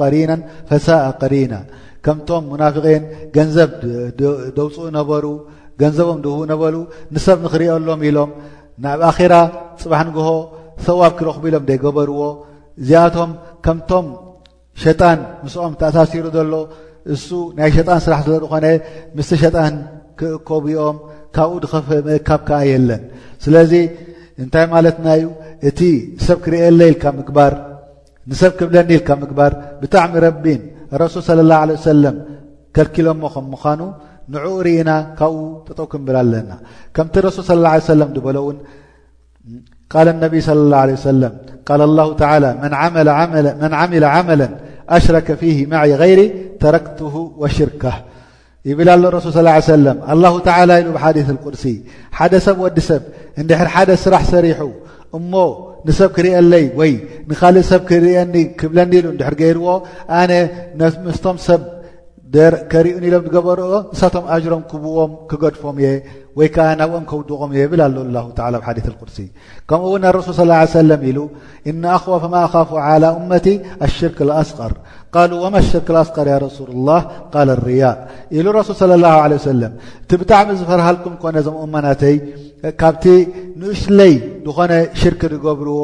قሪና 0.00 0.32
ፈء 0.68 1.22
ሪና 1.32 1.54
ከምቶም 2.04 2.46
ን 2.60 3.30
ገ 3.36 3.46
ደፅኡ 4.58 4.84
ም 4.96 4.98
ቡ 6.60 6.62
ሉ 6.74 6.84
ሰብ 7.26 7.40
ርሎም 7.60 8.00
ኢሎም 8.10 8.30
ፅ 9.84 9.88
ን 10.06 10.12
ሰዋብ 10.84 11.12
ክረኽቢ 11.18 11.44
ኢሎም 11.50 11.64
ደይ 11.68 11.78
ገበርዎ 11.84 12.20
እዚኣቶም 12.80 13.30
ከምቶም 13.64 14.06
ሸጣን 14.82 15.18
ምስኦም 15.44 15.72
ተኣሳሲሩ 15.80 16.24
ዘሎ 16.36 16.52
እሱ 17.14 17.28
ናይ 17.58 17.70
ሸጣን 17.76 18.00
ስራሕ 18.04 18.20
ዘለ 18.26 18.34
ድ 18.42 18.44
ኾነ 18.52 18.66
ምስሊ 19.16 19.34
ሸጣን 19.44 19.74
ክእከብኦም 20.18 20.96
ካብኡ 21.36 21.52
ድኸፈ 21.64 21.88
ምእካብ 22.06 22.40
ከኣ 22.48 22.60
የለን 22.70 23.02
ስለዚ 23.44 23.72
እንታይ 24.42 24.64
ማለትና 24.74 25.06
እዩ 25.18 25.26
እቲ 25.68 25.80
ሰብ 26.26 26.38
ክርእየለ 26.44 26.80
ኢልካ 26.92 27.04
ምግባር 27.18 27.52
ንሰብ 28.30 28.52
ክብለኒ 28.58 28.88
ኢልካ 28.96 29.08
ምግባር 29.22 29.52
ብጣዕሚ 29.80 30.12
ረቢን 30.26 30.60
ረሱል 31.02 31.22
ስለ 31.28 31.40
ላه 31.50 31.62
ሰለም 31.92 32.16
ከልኪሎሞ 32.76 33.22
ከም 33.34 33.46
ምዃኑ 33.52 33.80
ንዕኡ 34.34 34.46
ርኢና 34.66 34.90
ካብኡ 35.18 35.40
ጥጠው 35.68 35.86
ክምብል 35.92 36.16
ኣለና 36.22 36.50
ከምቲ 36.96 37.14
ረሱል 37.28 37.44
ስለ 37.48 37.58
ላ 37.64 37.68
ለ 37.84 37.98
ለም 38.00 38.10
ድበሎእውን 38.16 38.56
قال 39.90 40.08
النبي 40.08 40.40
صلى 40.40 40.52
الله 40.58 40.76
عليه 40.76 40.92
وسلم 40.92 41.32
قال 41.66 41.80
الله 41.82 42.14
تعالى 42.16 42.56
من 43.62 43.74
عمل 43.88 44.04
عملا 44.04 44.48
أشرك 44.88 45.34
فيه 45.34 45.66
معي 45.66 45.94
غير 45.94 46.32
تركته 46.60 47.32
وشركه 47.36 47.92
يبل 48.64 48.88
اله 48.88 49.08
رسل 49.08 49.32
صلىا 49.32 49.50
عليه 49.50 49.64
وسلم 49.64 49.98
الله 50.10 50.40
تعل 50.40 50.68
له 50.68 50.80
بحديث 50.90 51.30
القدس 51.30 51.68
حد 52.12 52.36
سب 52.38 52.58
وዲ 52.60 52.80
سብ 52.80 53.02
ندحر 53.38 53.66
حد 53.68 53.90
سራح 53.94 54.22
سريح 54.32 54.56
እم 55.18 55.30
نسብ 55.88 56.10
ክرአ 56.16 56.40
لي 56.54 56.64
وي 56.80 56.92
نلእ 57.42 57.64
سብ 57.72 57.80
كرአن 57.90 58.32
كብለ 58.60 58.78
ل 59.06 59.16
در 59.20 59.34
ገيرዎ 59.40 59.78
ان 60.20 60.30
نستم 61.08 61.36
سب 61.48 61.62
ከሪኡኒ 62.70 63.04
ኢሎም 63.08 63.24
ገበሮኦ 63.34 63.74
ንሳቶም 63.94 64.24
ኣጅሮም 64.34 64.62
ክብዎም 64.70 65.10
ክገድፎም 65.30 65.76
እየ 65.82 65.88
ወይከዓ 66.38 66.66
ናብኦም 66.80 67.04
ከውድቖም 67.10 67.50
የ 67.58 67.62
ብል 67.72 67.80
ኣሎ 67.86 67.96
ላ 68.14 68.18
ብ 68.28 68.30
ሓዲث 68.68 68.86
قርሲ 69.00 69.18
ከምኡእውን 69.68 70.02
ናረሱል 70.06 70.34
ص 70.38 70.68
ሰለ 70.78 70.90
ኢሉ 71.10 71.18
እነኣኽዋማ 71.70 72.34
ኣኻፉ 72.46 72.70
ላى 73.04 73.10
እመቲ 73.20 73.46
ኣሽርክ 73.86 74.18
ኣስቀር 74.40 74.72
ቃሉ 75.14 75.30
ወማ 75.44 75.54
ሽርክ 75.70 75.88
ኣስቀር 76.02 76.26
ያ 76.32 76.36
ረሱልላه 76.46 77.00
قል 77.34 77.48
ርያ 77.68 77.82
ኢሉ 78.38 78.46
ረሱ 78.58 78.68
صለى 78.80 79.06
ه 79.14 79.16
عه 79.24 79.32
ሰለ 79.48 79.62
እቲ 80.04 80.10
ብጣዕሚ 80.20 80.48
ዝፈርሃልኩም 80.60 81.14
ኮነ 81.22 81.36
ዞምእማናተይ 81.46 82.16
ካብቲ 82.82 83.04
ንእሽለይ 83.60 84.12
ዝኾነ 84.46 84.72
ሽርክ 85.02 85.22
ዝገብርዎ 85.32 85.78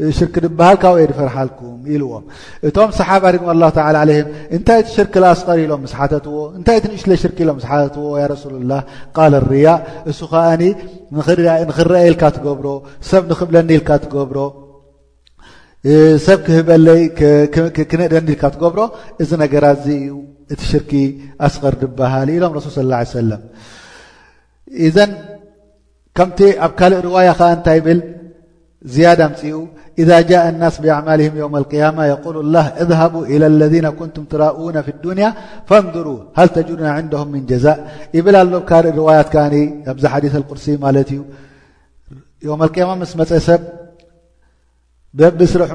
ሃፈርኢዎእቶም 0.00 2.88
ሰሓባ 2.98 3.24
እንታይ 4.56 4.80
ቲ 4.86 4.92
ሽርክ 4.94 5.14
ኣስቀር 5.32 5.58
ኢሎም 5.64 5.82
ስሓትዎ 5.92 6.36
እታይ 6.60 6.78
ንእሽለ 6.92 7.12
ሽ 7.22 7.24
ኢሎ 7.42 7.50
ስሓትዎ 7.64 8.04
ሱ 8.42 8.44
ላ 8.70 8.72
ቃል 9.16 9.32
ርያ 9.52 9.68
እሱ 10.10 10.18
ከዓ 10.32 10.42
ንክረአይልካ 11.68 12.22
ትገብሮ 12.36 12.66
ሰብ 13.10 13.22
ንኽብለኒኢልካ 13.30 13.90
ትብሮ 14.04 14.38
ሰብ 16.26 16.38
ክህበለይ 16.46 17.02
ክነለኒኢልካ 17.90 18.42
ትገብሮ 18.54 18.80
እዚ 19.22 19.30
ነገራ 19.44 19.64
እዩ 19.98 20.12
እቲ 20.52 20.60
ሽር 20.70 20.82
ኣስቀር 21.46 21.74
ብሃል 21.98 22.28
ኢሎም 22.36 22.50
ሱ 22.66 22.68
ه 22.76 22.78
ሰ 23.14 23.16
እዘ 24.88 24.96
ከምቲ 26.16 26.38
ኣብ 26.64 26.72
ካልእ 26.78 27.00
ርዋያ 27.06 27.28
ከ 27.38 27.40
እንታይ 27.54 27.78
ብል 27.86 27.98
ዝያዳ 28.94 29.20
ምፅኡ 29.32 29.54
إذ 30.00 30.10
جاء 30.32 30.44
النስ 30.52 30.74
ብኣعማله 30.82 31.26
و 31.44 31.46
القم 31.60 32.34
ل 32.36 32.40
الላه 32.44 32.66
እذهب 32.82 33.12
لى 33.40 33.46
ለذ 33.60 33.74
ንም 33.86 34.24
ራؤ 34.42 34.56
ف 34.74 34.78
لድንያ 34.88 35.26
فንظر 35.68 36.06
ሃ 36.38 36.40
ተጅ 36.54 36.68
ንهም 36.80 37.30
ز 37.64 37.66
ብ 38.24 38.26
ሎ 38.34 38.52
ካእ 38.68 38.86
ት 39.28 39.30
ኣብዚ 39.92 40.04
ዲث 40.24 40.34
قሲ 40.50 40.64
ማት 40.84 40.96
እዩ 41.14 42.52
ا 42.52 43.04
ስ 43.12 43.16
ሰብ 43.48 43.62
ብስርሑ 45.38 45.70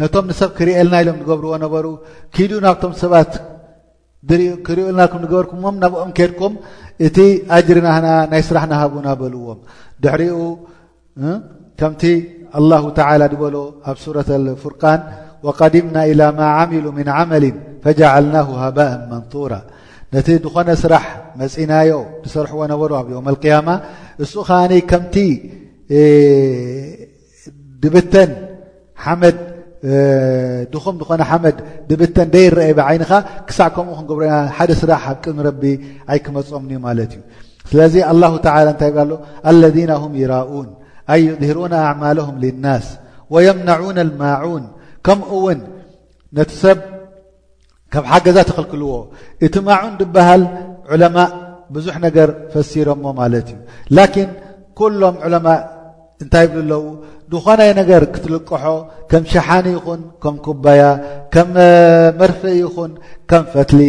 ነቶም 0.00 0.26
ሰብ 0.40 0.50
ክሪኤልና 0.58 0.94
ኢሎም 1.02 1.18
ገብርዎ 1.28 1.52
ነበሩ 1.64 1.86
ክዱ 2.34 2.52
ናብቶም 2.64 2.92
ሰባት 3.02 3.30
ክሪና 4.66 5.00
ገበርኩም 5.32 5.62
ናብኦም 5.82 6.10
ኬድኩም 6.18 6.52
እቲ 7.06 7.16
ኣጅርና 7.56 7.88
ናይ 8.32 8.40
ስራሕናና 8.48 9.06
በልዎ 9.20 9.46
ድሪ 10.04 10.20
ኣላ 12.58 12.72
ተ 12.98 13.00
ድበሎ 13.32 13.56
ኣብ 13.90 13.96
ሱረት 14.04 14.28
ልፍርቃን 14.44 15.00
ወቀድምና 15.46 15.96
ኢላ 16.10 16.22
ማ 16.38 16.44
ሚሉ 16.70 16.84
ምን 16.98 17.08
ዓመል 17.16 17.44
ፈጀዓልና 17.84 18.36
ሃባእ 18.62 18.92
መንራ 19.10 19.52
ነቲ 20.14 20.28
ድኾነ 20.44 20.68
ስራሕ 20.82 21.04
መፅናዮ 21.40 21.92
ዝሰርሕዎ 22.28 22.60
ነበሩ 22.72 22.90
ኣብ 23.00 23.08
ዮም 23.14 23.26
ልያማ 23.34 23.68
እሱ 24.24 24.32
ከዓ 24.48 24.60
ከምቲ 24.90 25.16
ድብተን 27.82 28.30
መድ 29.20 29.36
ድኹም 30.72 30.94
ኾነ 31.08 31.22
ሓመድ 31.30 31.56
ድብተን 31.90 32.28
ደይ 32.34 32.46
ረአ 32.58 32.70
ዓይንኻ 32.90 33.10
ክሳዕ 33.48 33.68
ከምኡ 33.76 33.94
ክንገብሮና 33.98 34.34
ሓደ 34.56 34.70
ስራሕ 34.80 35.02
ኣብ 35.12 35.18
ቅድ 35.24 35.34
ንረቢ 35.38 35.62
ኣይክመፆምኒ 36.12 36.72
ማለት 36.86 37.12
እዩ 37.18 37.22
ስለዚ 37.70 37.94
ኣ 38.10 38.30
ተ 38.46 38.54
እንታይ 38.72 38.90
ብ 38.96 39.06
ሎ 39.10 39.12
ለ 39.60 39.64
ይራኡን 40.22 40.68
ኣይድህሩና 41.12 41.74
ኣዕማልهም 41.88 42.36
ልናስ 42.42 42.84
ወየምነعን 43.34 43.98
ልማዑን 44.10 44.64
ከምኡ 45.06 45.30
ውን 45.44 45.60
ነቲ 46.36 46.50
ሰብ 46.62 46.78
ካም 47.92 48.04
ሓገዛ 48.12 48.38
ተክልክልዎ 48.48 48.88
እቲ 49.46 49.54
ማዑን 49.66 49.94
ድበሃል 50.00 50.42
ዑለማእ 50.92 51.30
ብዙሕ 51.74 51.96
ነገር 52.06 52.28
ፈሲሮሞ 52.52 53.04
ማለት 53.20 53.46
እዩ 53.54 53.58
ላኪን 53.96 54.30
ኩሎም 54.78 55.16
ዕለማء 55.26 55.58
እንታይ 56.22 56.46
ብ 56.52 56.56
ኣለዉ 56.62 56.84
ድኾነይ 57.32 57.70
ነገር 57.80 58.02
ክትልቀሖ 58.14 58.64
ከም 59.10 59.24
ሸሓኒ 59.32 59.66
ይኹን 59.76 60.00
ከም 60.22 60.34
ኩባያ 60.46 60.82
ከም 61.34 61.50
መርፍእ 62.20 62.56
ይኹን 62.62 62.92
ከም 63.30 63.44
ፈትሊ 63.52 63.80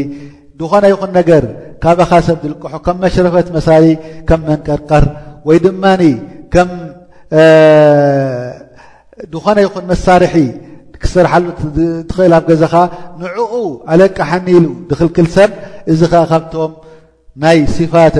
ድኾነ 0.60 0.84
ይኹን 0.94 1.12
ነገር 1.20 1.44
ካበኻ 1.84 2.12
ሰብ 2.28 2.38
ትልቀሖ 2.44 2.74
ከም 2.86 2.98
መሸረፈት 3.06 3.48
መሳሊ 3.58 3.86
ከም 4.30 4.42
መንቀርቀር 4.50 5.06
ወይ 5.50 5.58
ድማኒ 5.66 6.02
ከም 6.54 6.72
ድኾነ 9.32 9.58
ይኹን 9.66 9.86
መሳርሒ 9.92 10.36
ክስርሓሉ 11.02 11.46
ትኽእል 12.10 12.34
ኣብ 12.38 12.44
ገዛ 12.50 12.64
ከ 12.74 12.76
ንዕኡ 13.22 13.52
ኣለቃሓኒ 13.94 14.46
ኢሉ 14.58 14.66
ብክልክል 14.90 15.28
ሰብ 15.36 15.52
እዚ 15.92 16.02
ከዓ 16.12 16.24
ካብቶም 16.32 16.72
ናይ 17.44 17.60
ስፋት 17.76 18.16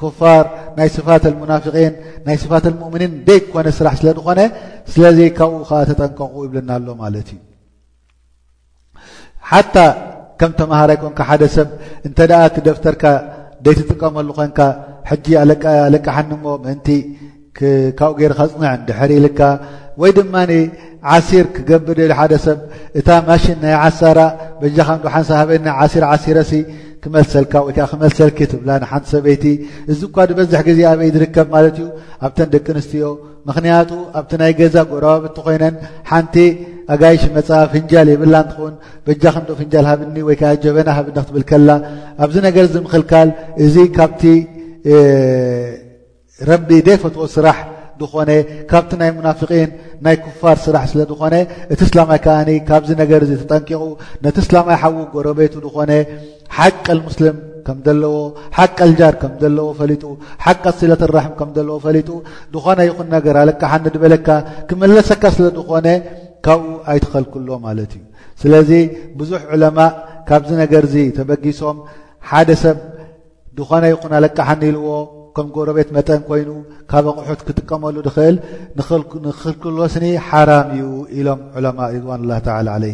ኮፋር 0.00 0.44
ናይ 0.78 0.88
ስፋት 0.96 1.24
ሙናፊቂን 1.40 1.92
ናይ 2.26 2.36
ስፋት 2.42 2.64
ሙእምኒን 2.80 3.12
ደይ 3.28 3.40
ኮነ 3.52 3.66
ስራሕ 3.78 3.94
ስለ 4.00 4.08
ድኾነ 4.18 4.40
ስለዘይ 4.92 5.30
ካብኡ 5.38 5.60
ከዓ 5.68 5.80
ተጠንቀቁ 5.90 6.34
ይብልና 6.46 6.70
ኣሎ 6.78 6.86
ማለት 7.02 7.28
እዩ 7.34 7.40
ሓታ 9.50 9.74
ከም 10.40 10.52
ተማሃራ 10.60 10.90
ይ 10.94 10.98
ኮንከ 11.02 11.20
ሓደ 11.28 11.42
ሰብ 11.56 11.68
እንተደኣ 12.08 12.40
እቲ 12.50 12.56
ደፍተርካ 12.68 13.04
ደይ 13.64 13.74
ትጥቀመሉ 13.78 14.28
ኮንካ 14.38 14.58
ሕጂ 15.10 15.26
ኣለቃሓኒ 15.42 16.30
ሞ 16.44 16.44
ምንቲ 16.64 16.86
ካኡ 17.98 18.10
ገይር 18.20 18.32
ከፅንዕ 18.38 18.70
ድሕሪ 18.88 19.10
ኢልካ 19.20 19.40
ወይ 20.00 20.10
ድማ 20.16 20.34
ዓሲር 21.14 21.46
ክገብ 21.54 21.84
ደሉ 21.98 22.10
ሓደ 22.18 22.32
ሰብ 22.44 22.58
እታ 22.98 23.08
ማሽን 23.28 23.58
ናይ 23.64 23.74
ዓሳራ 23.86 24.18
በጃክ 24.60 25.04
ሓንሳ 25.14 25.30
ሃበኒ 25.40 25.64
ሲር 25.92 26.04
ዓሲረሲ 26.12 26.52
ክመሰልካ 27.02 27.54
ወይክመልሰልኪ 27.66 28.38
ትብላ 28.50 28.68
ሓንቲ 28.90 29.06
ሰበይቲ 29.12 29.44
እዚ 29.92 30.00
ኳ 30.14 30.16
ዝበዝሕ 30.30 30.60
ግዜ 30.68 30.78
ኣበይ 30.90 31.10
ዝርከብ 31.14 31.46
ማለት 31.54 31.76
ዩ 31.82 31.86
ኣብተን 32.26 32.48
ደቂ 32.54 32.66
ኣንስትዮ 32.74 33.04
ምክንያቱ 33.48 33.90
ኣብቲ 34.18 34.32
ናይ 34.42 34.52
ገዛ 34.60 34.74
ጎረባብቲ 34.90 35.36
ኮይነን 35.46 35.76
ሓንቲ 36.10 36.34
ኣጋይሽ 36.94 37.22
መፅ 37.36 37.48
ፍንጃል 37.74 38.08
ይብላ 38.14 38.34
እንትኸውን 38.44 38.74
በጃክ 39.06 39.36
ንዶ 39.42 39.50
ፍንጃል 39.60 39.86
ሃኒ 39.90 40.16
ወይዓ 40.30 40.42
ጀበና 40.64 40.88
ሃኒ 40.98 41.08
ክትብል 41.20 41.44
ከላ 41.52 41.70
ኣብዚ 42.24 42.36
ነገር 42.48 42.64
ዝምኽልካል 42.74 43.28
እዚ 43.64 43.76
ካብቲ 43.98 44.22
ረቢ 46.50 46.68
ደ 46.86 46.90
ፈትዎ 47.02 47.24
ስራሕ 47.36 47.58
ዝኾነ 47.98 48.30
ካብቲ 48.70 48.90
ናይ 49.00 49.10
ሙናፍቂን 49.16 49.70
ናይ 50.04 50.14
ክፋር 50.24 50.56
ስራሕ 50.66 50.84
ስለ 50.92 51.00
ዝኾነ 51.10 51.34
እቲ 51.72 51.80
እስላማይ 51.88 52.18
ከኣኒ 52.24 52.48
ካብዚ 52.68 52.88
ነገር 53.02 53.20
ዚ 53.28 53.30
ተጠንቂቑ 53.42 53.82
ነቲ 54.24 54.36
እስላማይ 54.44 54.76
ሓዊ 54.82 54.94
ጎረቤቱ 55.14 55.54
ዝኾነ 55.66 55.92
ሓቀል 56.56 56.98
ሙስልም 57.06 57.36
ከም 57.66 57.78
ዘለዎ 57.86 58.16
ሓቀል 58.56 58.90
ጃር 59.00 59.14
ከም 59.22 59.32
ዘለዎ 59.42 59.68
ፈሊጡ 59.78 60.02
ሓ 60.44 60.46
ቀ 60.62 60.74
ሲለት 60.78 61.02
ራሕም 61.16 61.32
ከም 61.38 61.48
ዘለዎ 61.56 61.76
ፈሊጡ 61.86 62.08
ድኾነ 62.54 62.78
ይኹን 62.88 63.08
ነገር 63.16 63.34
ኣለቅሓኒ 63.42 63.84
ድበለካ 63.94 64.28
ክመለሰካ 64.68 65.22
ስለ 65.38 65.46
ዝኾነ 65.60 65.86
ካብኡ 66.46 66.66
ኣይትኸልክሎ 66.92 67.48
ማለት 67.66 67.92
እዩ 67.98 68.04
ስለዚ 68.42 68.70
ብዙሕ 69.20 69.40
ዑለማ 69.54 69.78
ካብዚ 70.30 70.50
ነገር 70.64 70.84
ዚ 70.92 70.96
ተበጊሶም 71.20 71.76
ሓደ 72.30 72.50
ሰብ 72.64 72.78
ዝኾነ 73.60 73.84
ይኹን 73.94 74.12
ኣለቅሓኒ 74.20 74.60
ኢልዎ 74.72 74.90
ከም 75.36 75.46
ጎረቤት 75.54 75.88
መጠን 75.96 76.20
ኮይኑ 76.28 76.50
ካብ 76.90 77.06
ኣቑሑት 77.14 77.40
ክጥቀመሉ 77.46 77.94
ድክእል 78.06 78.36
ንክልክልዎስኒ 79.24 80.06
ሓራም 80.28 80.68
እዩ 80.76 80.82
ኢሎም 81.18 81.40
ዑለማ 81.56 81.78
ዝዋን 82.02 82.22
ላ 82.30 82.38
ተ 82.46 82.60
ለ 82.68 82.86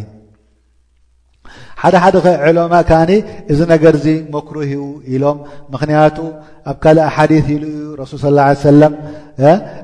ሓደ 1.83 1.95
ሓደዕሎማ 2.05 2.75
ከዓኒ 2.89 3.13
እዚ 3.53 3.61
ነገር 3.73 3.95
ዚ 4.05 4.09
መክሪህ 4.35 4.73
ኢሎም 5.17 5.39
ምክንያቱ 5.75 6.17
ኣብ 6.71 6.77
ካልእ 6.85 7.07
ሓዲث 7.17 7.47
ኢሉ 7.55 7.63
እዩ 7.75 7.83
ረሱል 8.03 8.19
صىه 8.25 8.49
ሰለም 8.69 8.93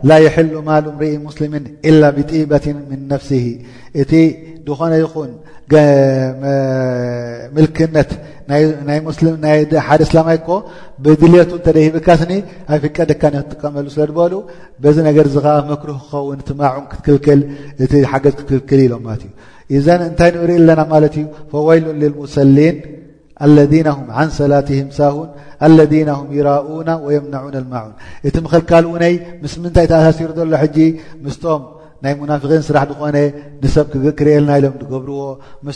ላ 0.08 0.18
የሕሉ 0.24 0.52
ማሉ 0.68 0.84
ምሪኢ 0.98 1.14
ሙስሊምን 1.28 1.64
ኢላ 1.90 2.02
ብጢበትን 2.16 2.76
ምን 2.90 3.00
ነፍሲሂ 3.12 3.44
እቲ 4.02 4.12
ድኾነ 4.66 4.92
ይኹን 5.02 5.32
ምልክነት 7.56 8.10
ሓደ 9.86 10.00
እስላማይ 10.06 10.38
ኮ 10.48 10.58
ብድልቱ 11.04 11.52
ተደሂብካስኒ 11.66 12.32
ኣብ 12.72 12.78
ፍቀ 12.84 12.96
ደካ 13.10 13.22
ክትጥቀመሉ 13.38 13.86
ስለ 13.96 14.10
በሉ 14.18 14.34
በዚ 14.82 14.96
ነገር 15.08 15.26
ዚ 15.34 15.40
ከ 15.46 15.56
መክሪህ 15.72 15.96
ክኸውን 16.02 16.40
ትማዕን 16.50 16.84
ክትክልክል 16.92 17.40
እቲ 17.84 17.92
ሓገዝ 18.12 18.34
ክትክልክል 18.40 18.80
ኢሎም 18.86 19.02
ማለት 19.08 19.24
እዩ 19.28 19.32
ذ 19.86 19.88
እንታይ 20.08 20.30
نقርኢ 20.36 20.50
ለና 20.68 20.82
ት 21.14 21.16
ዩ 21.22 21.26
فويሉ 21.50 21.84
للمሰሊን 22.02 22.76
اለذن 23.44 23.88
ه 23.96 23.98
عن 24.18 24.28
ሰላትه 24.38 24.80
ሳه 24.98 25.14
اለذن 25.66 26.10
ه 26.18 26.20
يرءና 26.38 26.90
وينعو 27.06 27.46
لمعون 27.54 27.92
እቲ 28.26 28.34
ምክልካል 28.46 28.84
ይ 29.12 29.14
ምስ 29.42 29.52
ምታይ 29.62 29.86
ተኣሳሲሩ 29.90 30.30
ሎ 30.50 30.52
ምስቶም 31.24 31.62
ናይ 32.02 32.12
مናفقን 32.20 32.62
ስራሕ 32.68 32.84
ዝኾ 32.90 33.02
ሰብ 33.74 33.84
ክርኤልና 34.18 34.50
ኢሎም 34.58 34.74
ገብርዎ 34.92 35.18
ም 35.64 35.68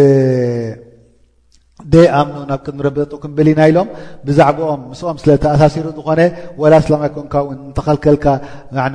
ደይ 1.93 2.07
ኣምኑ 2.19 2.37
ናብ 2.49 2.59
ቅድሚ 2.65 2.79
ረብጠጡ 2.85 3.11
ክምብሊ 3.23 3.47
ና 3.57 3.61
ኢሎም 3.69 3.89
ብዛዕባኦም 4.27 4.81
ምስኦም 4.91 5.17
ስለተኣሳሲሩ 5.23 5.85
ዝኾነ 5.97 6.21
ወላ 6.61 6.73
እስላማይ 6.81 7.09
ኮንካውን 7.15 7.57
እንተከልከልካ 7.69 8.25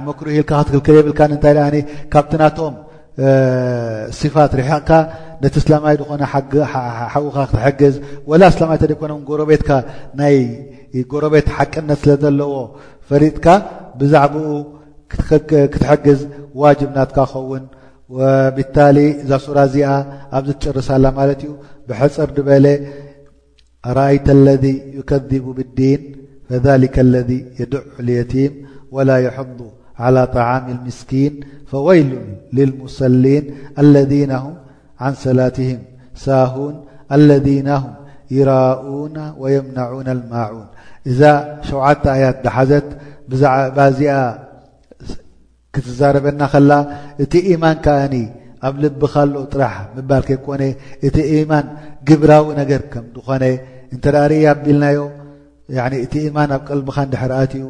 መክሪ 0.09 0.27
ሂልካ 0.37 0.53
ክትክልክል 0.67 0.95
የብልካንታይ 0.99 1.53
ደኣ 1.59 1.69
ካብቲ 2.13 2.33
ናቶም 2.43 2.75
ስፋት 4.21 4.53
ሪሕቕካ 4.61 4.91
ነቲ 5.43 5.55
እስላማይ 5.63 5.95
ዝኾነ 6.01 6.23
ሓዊካ 7.13 7.37
ክትሕግዝ 7.53 7.95
ወላ 8.31 8.43
እስላማይ 8.53 8.79
ተደኮኖ 8.83 9.13
ጎረቤትካ 9.31 9.71
ናይ 10.21 10.37
ጎረቤት 11.13 11.47
ሓቅነት 11.57 11.99
ስለ 12.03 12.11
ዘለዎ 12.25 12.53
ፈሪጥካ 13.11 13.47
ብዛዕባኡ 14.01 14.49
ክትሕግዝ 15.75 16.21
ዋጅብ 16.63 16.91
ናትካ 16.97 17.19
ክኸውን 17.31 17.65
وبالتالي 18.11 19.11
إذ 19.21 19.37
صورة 19.39 19.67
ز 19.67 19.77
بزترس 20.45 20.91
ل 21.05 21.07
ملت 21.19 21.43
بحፅر 21.89 22.29
بل 22.49 22.67
رأية 23.87 24.27
الذي 24.39 24.75
يكذب 24.99 25.45
بالدين 25.57 26.01
فذلك 26.49 26.95
الذي 27.07 27.39
يدع 27.61 27.81
اليتيم 28.01 28.53
ولا 28.95 29.17
يحظ 29.27 29.51
على 29.99 30.27
طعام 30.27 30.65
المسكين 30.77 31.33
فويلو 31.71 32.19
للمصلين 32.53 33.45
الذين 33.79 34.31
هم 34.45 34.55
عن 35.01 35.15
سلاتهم 35.25 35.79
ساهون 36.25 36.75
الذين 37.13 37.69
هم 37.69 37.95
يراءون 38.31 39.17
ويمنعون 39.39 40.09
الماعون 40.09 40.67
اذا 41.07 41.59
شوت 41.69 42.07
آيات 42.07 42.37
دحزت 42.45 42.87
بعب 43.29 43.79
ክትዛረበና 45.75 46.43
ከላ 46.53 46.73
እቲ 47.23 47.33
ኢማን 47.53 47.77
ከኣኒ 47.85 48.15
ኣብ 48.69 48.75
ልቢካሎ 48.83 49.35
ጥራሕ 49.53 49.75
ምባል 49.97 50.23
ከይኮነ 50.29 50.63
እቲ 51.07 51.17
ኢማን 51.35 51.67
ግብራዊ 52.09 52.47
ነገር 52.61 52.83
ከምዝኾነ 52.93 53.45
እንተደ 53.97 54.17
ርእ 54.31 54.45
ኣቢልናዮ 54.53 54.99
እቲ 56.05 56.15
ኢማን 56.29 56.51
ኣብ 56.57 56.63
ቅልቢኻ 56.69 56.97
ድሕርኣትኡ 57.13 57.63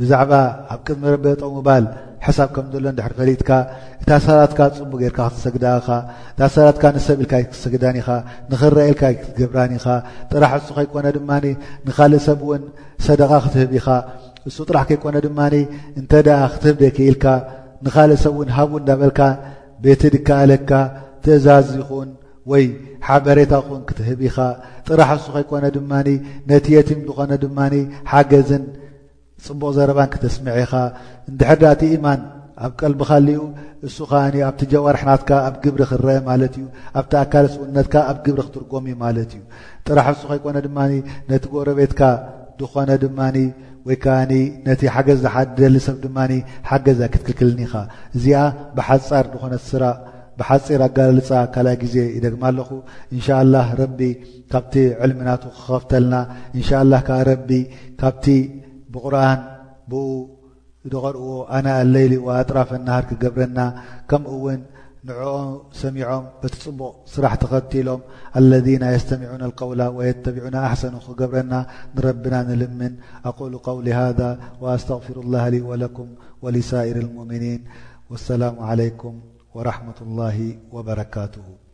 ብዛዕባ 0.00 0.32
ኣብ 0.74 0.80
ቅድሚ 0.86 1.02
ረበጠ 1.14 1.40
ምባል 1.56 1.84
ሓሳብ 2.26 2.48
ከምዘሎ 2.54 2.84
ድሕር 2.98 3.12
ፈሊትካ 3.18 3.50
እታ 4.02 4.10
ሰትካ 4.26 4.58
ፅቡ 4.78 4.92
ጌርካ 5.02 5.18
ክትሰግዳኻ 5.32 5.88
እታ 6.32 6.40
ሰትካ 6.54 6.82
ንሰብ 6.94 7.18
ኢልካ 7.24 7.32
ይክሰግዳኒ 7.42 7.96
ኢኻ 8.02 8.08
ንኽረአልካ 8.50 9.02
ይክትገብራኒኢኻ 9.14 9.86
ጥራሕ 10.32 10.52
እሱ 10.60 10.68
ከይኮነ 10.78 11.06
ድማ 11.16 11.30
ንካልእ 11.86 12.22
ሰብ 12.28 12.40
እውን 12.46 12.62
ሰደቃ 13.06 13.30
ክትህብ 13.44 13.70
ኢኻ 13.78 13.86
እሱ 14.48 14.56
ጥራሕ 14.68 14.84
ከይኮነ 14.88 15.16
ድማኒ 15.26 15.54
እንተ 16.00 16.12
ደኣ 16.26 16.40
ክትህብደክኢልካ 16.52 17.24
ንኻልእ 17.84 18.18
ሰብእውን 18.24 18.50
ሃቡ 18.56 18.70
እዳበልካ 18.80 19.20
ቤቲ 19.84 20.02
ድካአለካ 20.14 20.70
ትእዛዝ 21.24 21.66
ይኹን 21.80 22.10
ወይ 22.50 22.64
ሓበሬታ 23.06 23.52
ኹን 23.66 23.80
ክትህብ 23.88 24.20
ኢኻ 24.28 24.36
ጥራሕ 24.88 25.10
ሱ 25.24 25.26
ከይኮነ 25.34 25.64
ድማ 25.76 25.90
ነቲ 26.50 26.66
የቲም 26.76 27.00
ድኾነ 27.08 27.30
ድማ 27.44 27.58
ሓገዝን 28.12 28.64
ፅቡቕ 29.46 29.70
ዘረባን 29.76 30.10
ክትስምዐ 30.14 30.54
ኢኻ 30.64 30.72
እንድሕር 31.30 31.58
ዳእ 31.62 31.72
እቲ 31.76 31.82
ኢማን 31.98 32.20
ኣብ 32.66 32.70
ቀልቢኻልኡ 32.80 33.40
እሱ 33.86 33.96
ከዓ 34.10 34.20
ኣብቲ 34.48 34.60
ጀዋርሕናትካ 34.72 35.30
ኣብ 35.48 35.54
ግብሪ 35.62 35.82
ክረአ 35.90 36.16
ማለት 36.30 36.54
እዩ 36.58 36.66
ኣብቲ 36.98 37.12
ኣካልስ 37.22 37.54
ውነትካ 37.62 37.94
ኣብ 38.10 38.18
ግብሪ 38.26 38.40
ክትርጎም 38.46 38.86
ማለት 39.04 39.30
እዩ 39.38 39.42
ጥራሕ 39.86 40.06
እሱ 40.16 40.22
ከይኮነ 40.30 40.56
ድማ 40.66 40.78
ነቲ 41.30 41.42
ጎረቤትካ 41.54 42.00
ድኾነ 42.60 42.90
ድማኒ 43.04 43.36
ወይ 43.86 43.96
ከዓኒ 44.02 44.32
ነቲ 44.66 44.80
ሓገዝ 44.94 45.18
ዝሓዲ 45.24 45.48
ደሊ 45.58 45.74
ሰብ 45.86 45.96
ድማኒ 46.04 46.32
ሓገዝ 46.68 47.00
ኣ 47.06 47.08
ክትክልክልኒኻ 47.14 47.72
እዚኣ 48.16 48.38
ብሓፃር 48.76 49.24
ንኾነ 49.32 49.52
ስራ 49.70 49.84
ብሓፂር 50.38 50.80
ኣጋልፃ 50.86 51.28
ካል 51.54 51.66
ግዜ 51.82 51.96
ይደግማ 52.16 52.42
ኣለኹ 52.50 52.70
እንሻ 53.14 53.26
ላه 53.52 53.68
ረቢ 53.80 54.00
ካብቲ 54.52 54.74
ዕልሚናቱ 55.04 55.42
ክኸፍተልና 55.56 56.14
እንሻላ 56.56 56.92
ከዓ 57.06 57.18
ረቢ 57.30 57.50
ካብቲ 58.00 58.24
ብቁርን 58.94 59.40
ብኡ 59.90 60.08
ዝቀርእዎ 60.92 61.30
ኣነ 61.56 61.66
ኣለይሊ 61.82 62.12
ዋኣጥራፈ 62.26 62.68
ኣናሃር 62.80 63.04
ክገብረና 63.10 63.58
ከምኡውን 64.10 64.60
نعؤ 65.08 65.34
سمعم 65.82 66.24
تبق 66.42 66.94
صرح 67.14 67.32
تختيلم 67.42 68.00
الذين 68.42 68.82
يستمعون 68.96 69.42
القول 69.48 69.80
ويتبعون 69.96 70.54
احسنو 70.68 70.98
خقبرنا 71.06 71.60
نربنا 71.96 72.38
نلمن 72.50 72.92
اقول 73.28 73.52
قول 73.68 73.86
هذا 74.02 74.30
وأستغفر 74.62 75.16
الله 75.22 75.44
لي 75.54 75.60
و 75.70 75.74
لكم 75.82 76.08
ولسائر 76.44 76.96
المؤمنين 77.04 77.60
والسلام 78.10 78.56
عليكم 78.70 79.12
ورحمة 79.56 79.98
الله 80.06 80.38
وبركاته 80.74 81.65